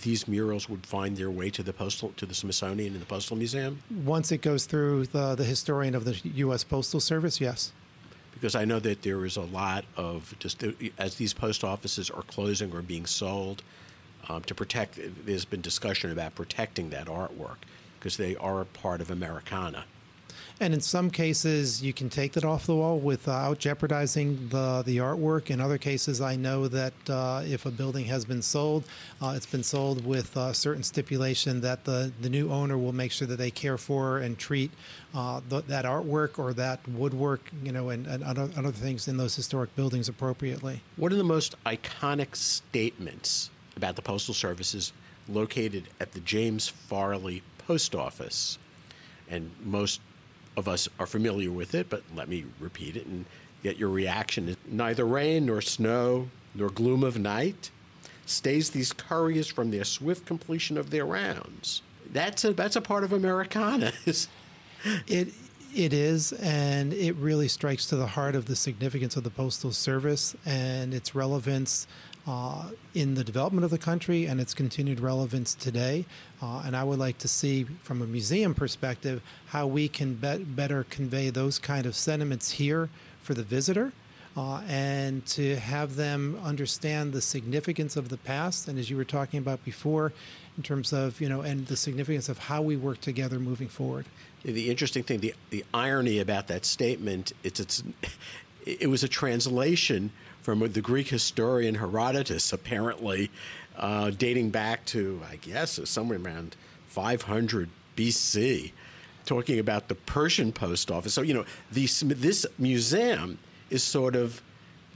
these 0.03 0.27
murals 0.27 0.69
would 0.69 0.87
find 0.87 1.17
their 1.17 1.31
way 1.31 1.51
to 1.51 1.63
the 1.63 1.73
postal 1.73 2.13
to 2.17 2.27
the 2.27 2.35
Smithsonian 2.35 2.93
and 2.93 3.01
the 3.03 3.07
Postal 3.07 3.37
Museum 3.37 3.83
Once 4.05 4.31
it 4.33 4.39
goes 4.43 4.67
through 4.67 5.07
the, 5.07 5.35
the 5.35 5.45
historian 5.45 5.95
of 5.95 6.05
the 6.05 6.21
U.S. 6.37 6.65
Postal 6.65 7.01
Service, 7.01 7.41
yes. 7.41 7.73
Because 8.39 8.55
I 8.55 8.65
know 8.65 8.79
that 8.81 9.03
there 9.03 9.25
is 9.25 9.37
a 9.37 9.43
lot 9.43 9.85
of 9.97 10.35
just 10.39 10.65
as 10.99 11.17
these 11.17 11.33
post 11.33 11.65
offices 11.65 12.09
are 12.09 12.23
closing 12.23 12.73
or 12.73 12.83
being 12.83 13.07
sold 13.07 13.63
um, 14.29 14.43
to 14.43 14.55
protect. 14.55 14.99
There's 15.27 15.45
been 15.45 15.61
discussion 15.61 16.13
about 16.13 16.35
protecting 16.35 16.91
that 16.91 17.07
artwork 17.07 17.57
because 17.99 18.17
they 18.17 18.37
are 18.37 18.61
a 18.61 18.65
part 18.65 19.01
of 19.01 19.11
Americana. 19.11 19.85
And 20.61 20.75
in 20.75 20.81
some 20.81 21.11
cases, 21.11 21.83
you 21.83 21.93
can 21.93 22.11
take 22.11 22.33
that 22.33 22.45
off 22.45 22.67
the 22.67 22.75
wall 22.75 22.99
without 22.99 23.61
jeopardizing 23.61 24.49
the, 24.49 24.83
the 24.85 24.97
artwork. 24.97 25.51
In 25.51 25.61
other 25.61 25.79
cases, 25.79 26.21
I 26.21 26.35
know 26.35 26.67
that 26.67 26.95
uh, 27.09 27.43
if 27.47 27.65
a 27.65 27.71
building 27.71 28.07
has 28.07 28.25
been 28.25 28.43
sold, 28.43 28.83
uh, 29.23 29.35
it's 29.37 29.47
been 29.47 29.63
sold 29.63 30.05
with 30.05 30.37
a 30.37 30.53
certain 30.53 30.83
stipulation 30.83 31.61
that 31.61 31.85
the, 31.85 32.13
the 32.21 32.29
new 32.29 32.51
owner 32.51 32.77
will 32.77 32.93
make 32.93 33.13
sure 33.13 33.29
that 33.29 33.37
they 33.37 33.53
care 33.53 33.79
for 33.79 34.19
and 34.19 34.37
treat 34.37 34.73
uh, 35.15 35.41
th- 35.49 35.67
that 35.67 35.85
artwork 35.85 36.41
or 36.41 36.53
that 36.55 36.81
woodwork, 36.89 37.53
you 37.63 37.71
know, 37.71 37.91
and, 37.91 38.09
and 38.09 38.25
other, 38.25 38.51
other 38.57 38.73
things 38.73 39.07
in 39.07 39.17
those 39.17 39.37
historic 39.37 39.75
buildings 39.77 40.09
appropriately. 40.09 40.83
One 40.97 41.13
of 41.13 41.19
the 41.19 41.25
most 41.25 41.55
iconic 41.67 42.35
statements 42.35 43.51
about 43.77 43.95
the 43.95 44.03
Postal 44.03 44.35
Service 44.35 44.75
is 44.75 44.93
located 45.29 45.85
at 46.01 46.13
the 46.13 46.21
James 46.21 46.67
Farley 46.67 47.43
Post 47.59 47.95
Office. 47.95 48.59
And 49.31 49.51
most 49.63 50.01
of 50.59 50.69
us 50.69 50.89
are 50.99 51.07
familiar 51.07 51.51
with 51.51 51.75
it, 51.75 51.89
but 51.89 52.03
let 52.15 52.29
me 52.29 52.45
repeat 52.61 52.97
it 52.97 53.07
and 53.07 53.25
get 53.63 53.77
your 53.79 53.89
reaction. 53.89 54.57
Neither 54.67 55.07
rain 55.07 55.47
nor 55.47 55.61
snow 55.61 56.29
nor 56.55 56.69
gloom 56.69 57.05
of 57.05 57.19
night 57.19 57.71
stays 58.27 58.71
these 58.71 58.93
couriers 58.93 59.47
from 59.47 59.71
their 59.71 59.85
swift 59.85 60.27
completion 60.27 60.77
of 60.77 60.91
their 60.91 61.07
rounds. 61.07 61.83
That's 62.13 62.45
a, 62.45 62.53
that's 62.53 62.77
a 62.77 62.81
part 62.81 63.05
of 63.05 63.13
Americana. 63.13 63.93
It 65.09 65.35
It 65.75 65.93
is, 65.93 66.33
and 66.33 66.95
it 66.95 67.15
really 67.17 67.49
strikes 67.49 67.87
to 67.87 67.97
the 67.97 68.07
heart 68.07 68.35
of 68.35 68.47
the 68.47 68.57
significance 68.57 69.17
of 69.17 69.25
the 69.25 69.31
Postal 69.31 69.73
Service 69.73 70.35
and 70.47 70.95
its 70.95 71.15
relevance 71.15 71.87
uh, 72.29 72.65
in 72.95 73.15
the 73.15 73.25
development 73.25 73.65
of 73.65 73.71
the 73.71 73.79
country 73.79 74.27
and 74.27 74.39
its 74.39 74.53
continued 74.53 75.01
relevance 75.01 75.55
today. 75.55 76.05
Uh, 76.43 76.63
and 76.67 76.77
I 76.77 76.85
would 76.85 76.99
like 76.99 77.17
to 77.19 77.29
see, 77.29 77.65
from 77.83 78.03
a 78.03 78.07
museum 78.07 78.55
perspective, 78.55 79.23
how 79.47 79.67
we 79.67 79.89
can 79.89 80.15
be- 80.15 80.45
better 80.45 80.85
convey 80.91 81.31
those 81.31 81.59
kind 81.59 81.87
of 81.87 81.97
sentiments 81.97 82.51
here 82.53 82.91
for 83.23 83.33
the 83.33 83.43
visitor. 83.43 83.93
Uh, 84.37 84.61
and 84.69 85.25
to 85.27 85.57
have 85.57 85.97
them 85.97 86.39
understand 86.45 87.13
the 87.13 87.21
significance 87.21 87.97
of 87.97 88.09
the 88.09 88.19
past, 88.19 88.69
and 88.69 88.79
as 88.79 88.89
you 88.89 88.97
were 88.97 89.05
talking 89.05 89.39
about 89.39 89.65
before, 89.65 90.13
in 90.57 90.63
terms 90.63 90.93
of 90.93 91.21
you 91.21 91.29
know, 91.29 91.41
and 91.41 91.67
the 91.67 91.77
significance 91.77 92.29
of 92.29 92.39
how 92.39 92.63
we 92.63 92.77
work 92.77 93.01
together 93.01 93.41
moving 93.41 93.67
forward. 93.67 94.07
The 94.45 94.71
interesting 94.71 95.03
thing, 95.03 95.21
the 95.21 95.35
the 95.51 95.65
irony 95.75 96.21
about 96.21 96.47
that 96.49 96.65
statement, 96.65 97.33
it's 97.43 97.59
it's 97.59 97.83
it 98.65 98.89
was 98.89 99.03
a 99.03 99.09
translation 99.09 100.13
from 100.49 100.61
the 100.61 100.81
Greek 100.81 101.09
historian 101.09 101.75
Herodotus, 101.75 102.55
apparently 102.55 103.31
uh, 103.77 104.09
dating 104.09 104.49
back 104.49 104.83
to, 104.87 105.21
I 105.31 105.37
guess, 105.37 105.79
somewhere 105.85 106.19
around 106.19 106.57
500 106.87 107.69
BC, 107.99 108.73
talking 109.27 109.59
about 109.59 109.89
the 109.89 109.95
Persian 109.95 110.51
post 110.53 110.91
office. 110.91 111.13
So, 111.13 111.21
you 111.21 111.35
know, 111.35 111.45
these, 111.71 112.01
this 112.01 112.47
museum 112.59 113.39
is 113.69 113.85
sort 113.85 114.17
of 114.17 114.41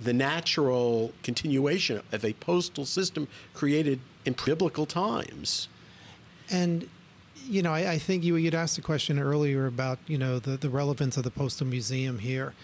the 0.01 0.15
natural 0.15 1.13
continuation 1.23 2.01
of 2.13 2.25
a 2.25 2.33
postal 2.33 2.87
system 2.87 3.29
created 3.53 4.01
in 4.25 4.35
biblical 4.47 4.87
times. 4.87 5.69
And 6.49 6.89
you 7.47 7.61
know, 7.61 7.75
I, 7.75 7.91
I, 7.91 7.99
think 7.99 8.25
you 8.25 8.37
you'd 8.37 8.55
asked 8.55 8.79
a 8.79 8.83
question 8.83 9.19
earlier 9.19 9.67
about 9.67 9.99
you 10.07 10.17
know 10.17 10.39
the 10.39 10.57
the 10.57 10.71
relevance 10.71 11.17
of 11.17 11.25
the 11.25 11.31
postal 11.31 11.67
museum 11.67 12.21
here. 12.21 12.55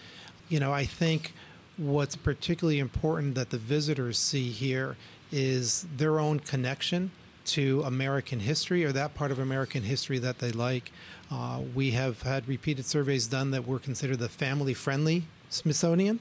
You 0.47 0.59
know, 0.59 0.71
I 0.71 0.85
think 0.85 1.33
what's 1.79 2.15
particularly 2.15 2.79
important 2.79 3.35
that 3.35 3.49
the 3.49 3.57
visitors 3.57 4.19
see 4.19 4.49
here 4.49 4.97
is 5.31 5.87
their 5.95 6.19
own 6.19 6.39
connection 6.39 7.11
to 7.45 7.81
American 7.83 8.41
history 8.41 8.83
or 8.83 8.91
that 8.91 9.15
part 9.15 9.31
of 9.31 9.39
American 9.39 9.83
history 9.83 10.19
that 10.19 10.39
they 10.39 10.51
like. 10.51 10.91
Uh, 11.31 11.61
we 11.73 11.91
have 11.91 12.21
had 12.23 12.47
repeated 12.47 12.85
surveys 12.85 13.27
done 13.27 13.51
that 13.51 13.65
were 13.65 13.79
considered 13.79 14.19
the 14.19 14.29
family 14.29 14.73
friendly 14.73 15.23
Smithsonian. 15.49 16.19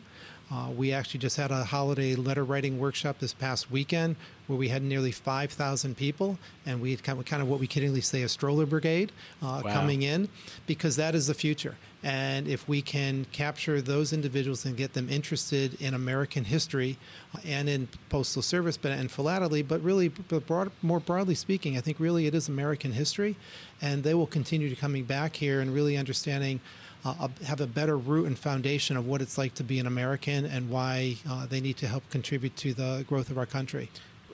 Uh, 0.50 0.70
we 0.74 0.92
actually 0.92 1.20
just 1.20 1.36
had 1.36 1.50
a 1.50 1.64
holiday 1.64 2.14
letter 2.14 2.44
writing 2.44 2.78
workshop 2.78 3.18
this 3.18 3.34
past 3.34 3.70
weekend 3.70 4.16
where 4.46 4.58
we 4.58 4.68
had 4.68 4.82
nearly 4.82 5.12
5,000 5.12 5.94
people, 5.96 6.38
and 6.64 6.80
we 6.80 6.90
had 6.92 7.02
kind 7.02 7.18
of, 7.18 7.26
kind 7.26 7.42
of 7.42 7.48
what 7.48 7.60
we 7.60 7.68
kiddingly 7.68 8.02
say 8.02 8.22
a 8.22 8.28
stroller 8.28 8.64
brigade 8.64 9.12
uh, 9.42 9.60
wow. 9.62 9.72
coming 9.72 10.02
in 10.02 10.28
because 10.66 10.96
that 10.96 11.14
is 11.14 11.26
the 11.26 11.34
future. 11.34 11.76
And 12.02 12.48
if 12.48 12.66
we 12.68 12.80
can 12.80 13.26
capture 13.32 13.82
those 13.82 14.12
individuals 14.12 14.64
and 14.64 14.76
get 14.76 14.94
them 14.94 15.10
interested 15.10 15.74
in 15.82 15.94
American 15.94 16.44
history 16.44 16.96
uh, 17.34 17.40
and 17.44 17.68
in 17.68 17.88
postal 18.08 18.40
service, 18.40 18.78
but 18.78 18.92
and 18.92 19.10
philately, 19.10 19.62
but 19.62 19.82
really, 19.82 20.08
but 20.08 20.46
broad, 20.46 20.70
more 20.80 21.00
broadly 21.00 21.34
speaking, 21.34 21.76
I 21.76 21.80
think 21.80 22.00
really 22.00 22.26
it 22.26 22.34
is 22.34 22.48
American 22.48 22.92
history, 22.92 23.36
and 23.82 24.02
they 24.02 24.14
will 24.14 24.26
continue 24.26 24.70
to 24.70 24.76
coming 24.76 25.04
back 25.04 25.36
here 25.36 25.60
and 25.60 25.74
really 25.74 25.96
understanding. 25.96 26.60
Uh, 27.04 27.28
have 27.46 27.60
a 27.60 27.66
better 27.66 27.96
root 27.96 28.26
and 28.26 28.38
foundation 28.38 28.96
of 28.96 29.06
what 29.06 29.22
it's 29.22 29.38
like 29.38 29.54
to 29.54 29.62
be 29.62 29.78
an 29.78 29.86
American 29.86 30.44
and 30.44 30.68
why 30.68 31.16
uh, 31.28 31.46
they 31.46 31.60
need 31.60 31.76
to 31.76 31.86
help 31.86 32.08
contribute 32.10 32.56
to 32.56 32.74
the 32.74 33.04
growth 33.08 33.30
of 33.30 33.38
our 33.38 33.46
country. 33.46 33.88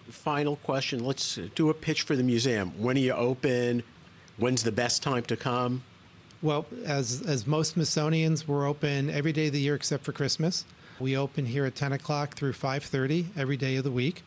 Final 0.09 0.57
question. 0.57 1.05
Let's 1.05 1.39
do 1.55 1.69
a 1.71 1.75
pitch 1.75 2.03
for 2.03 2.17
the 2.17 2.23
museum. 2.23 2.71
When 2.81 2.97
are 2.97 3.01
you 3.01 3.13
open? 3.13 3.83
When's 4.39 4.63
the 4.63 4.73
best 4.73 5.03
time 5.03 5.25
to 5.25 5.37
come? 5.37 5.83
Well, 6.43 6.67
as 6.85 7.23
as 7.23 7.47
most 7.47 7.73
Smithsonians, 7.73 8.47
we're 8.47 8.67
open 8.67 9.09
every 9.09 9.33
day 9.33 9.47
of 9.47 9.53
the 9.53 9.61
year 9.61 9.75
except 9.75 10.05
for 10.05 10.13
Christmas. 10.13 10.65
We 11.01 11.17
open 11.17 11.47
here 11.47 11.65
at 11.65 11.75
10 11.75 11.93
o'clock 11.93 12.35
through 12.35 12.53
5:30 12.53 13.29
every 13.37 13.57
day 13.57 13.77
of 13.77 13.85
the 13.85 13.91
week. 13.91 14.23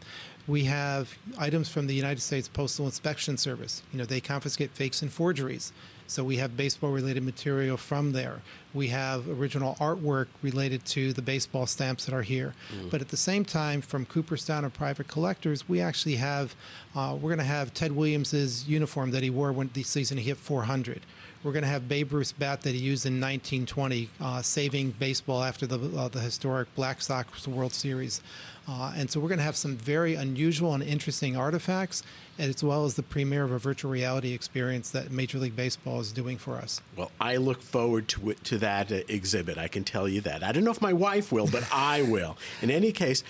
we 0.48 0.64
have 0.64 1.16
items 1.38 1.68
from 1.68 1.86
the 1.86 1.94
United 1.94 2.20
States 2.20 2.48
Postal 2.48 2.86
Inspection 2.86 3.36
Service. 3.36 3.82
You 3.92 3.98
know, 3.98 4.04
they 4.04 4.20
confiscate 4.20 4.70
fakes 4.70 5.02
and 5.02 5.12
forgeries. 5.12 5.72
So 6.08 6.22
we 6.22 6.36
have 6.36 6.56
baseball 6.56 6.92
related 6.92 7.24
material 7.24 7.76
from 7.76 8.12
there. 8.12 8.42
We 8.72 8.88
have 8.88 9.28
original 9.28 9.76
artwork 9.80 10.28
related 10.40 10.84
to 10.86 11.12
the 11.12 11.22
baseball 11.22 11.66
stamps 11.66 12.04
that 12.04 12.14
are 12.14 12.22
here. 12.22 12.54
Mm. 12.72 12.90
But 12.90 13.00
at 13.00 13.08
the 13.08 13.16
same 13.16 13.44
time, 13.44 13.80
from 13.80 14.06
Cooperstown 14.06 14.64
and 14.64 14.72
private 14.72 15.08
collectors, 15.08 15.68
we 15.68 15.80
actually 15.80 16.16
have, 16.16 16.54
uh, 16.94 17.16
we're 17.20 17.30
going 17.30 17.38
to 17.38 17.44
have 17.44 17.74
Ted 17.74 17.92
Williams's 17.92 18.68
uniform 18.68 19.10
that 19.10 19.24
he 19.24 19.30
wore 19.30 19.52
when 19.52 19.70
the 19.72 19.82
season 19.82 20.18
he 20.18 20.24
hit 20.24 20.36
400. 20.36 21.00
We're 21.46 21.52
going 21.52 21.62
to 21.62 21.68
have 21.68 21.88
Babe 21.88 22.12
Ruth's 22.12 22.32
bat 22.32 22.62
that 22.62 22.74
he 22.74 22.80
used 22.80 23.06
in 23.06 23.20
1920, 23.20 24.10
uh, 24.20 24.42
saving 24.42 24.90
baseball 24.90 25.44
after 25.44 25.64
the, 25.64 25.96
uh, 25.96 26.08
the 26.08 26.18
historic 26.18 26.74
Black 26.74 27.00
Sox 27.00 27.46
World 27.46 27.72
Series. 27.72 28.20
Uh, 28.66 28.92
and 28.96 29.08
so 29.08 29.20
we're 29.20 29.28
going 29.28 29.38
to 29.38 29.44
have 29.44 29.54
some 29.54 29.76
very 29.76 30.16
unusual 30.16 30.74
and 30.74 30.82
interesting 30.82 31.36
artifacts, 31.36 32.02
as 32.36 32.64
well 32.64 32.84
as 32.84 32.94
the 32.94 33.02
premiere 33.04 33.44
of 33.44 33.52
a 33.52 33.60
virtual 33.60 33.92
reality 33.92 34.32
experience 34.32 34.90
that 34.90 35.12
Major 35.12 35.38
League 35.38 35.54
Baseball 35.54 36.00
is 36.00 36.10
doing 36.10 36.36
for 36.36 36.56
us. 36.56 36.80
Well, 36.96 37.12
I 37.20 37.36
look 37.36 37.62
forward 37.62 38.08
to 38.08 38.30
it, 38.30 38.42
to 38.42 38.58
that 38.58 38.90
uh, 38.90 39.02
exhibit. 39.06 39.56
I 39.56 39.68
can 39.68 39.84
tell 39.84 40.08
you 40.08 40.20
that. 40.22 40.42
I 40.42 40.50
don't 40.50 40.64
know 40.64 40.72
if 40.72 40.82
my 40.82 40.94
wife 40.94 41.30
will, 41.30 41.46
but 41.46 41.62
I 41.72 42.02
will. 42.02 42.36
In 42.60 42.72
any 42.72 42.90
case, 42.90 43.22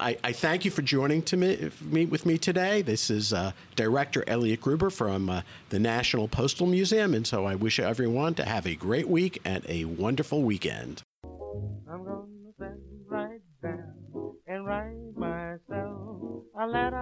I, 0.00 0.16
I, 0.24 0.32
thank 0.32 0.64
you 0.64 0.70
for 0.70 0.82
joining 0.82 1.22
to 1.22 1.36
me, 1.36 1.70
meet 1.80 2.10
with 2.10 2.26
me 2.26 2.36
today. 2.36 2.82
This 2.82 3.10
is 3.10 3.32
uh, 3.32 3.52
Director 3.76 4.24
Elliot 4.26 4.60
Gruber 4.60 4.90
from 4.90 5.30
uh, 5.30 5.42
the 5.70 5.78
National 5.78 6.26
Postal 6.26 6.66
Museum, 6.66 7.14
and 7.14 7.26
so 7.26 7.44
I 7.44 7.54
wish 7.54 7.78
everyone 7.78 8.34
to 8.34 8.44
have 8.44 8.66
a 8.66 8.74
great 8.74 9.08
week 9.08 9.40
and 9.44 9.64
a 9.68 9.84
wonderful 9.84 10.42
weekend. 10.42 11.02
I'm 11.24 12.04
gonna 12.04 12.24
send 12.58 12.80
right 13.06 13.40
down 13.62 14.32
and 14.48 14.66
write 14.66 15.16
myself 15.16 16.42
a 16.60 16.66
letter 16.66 16.96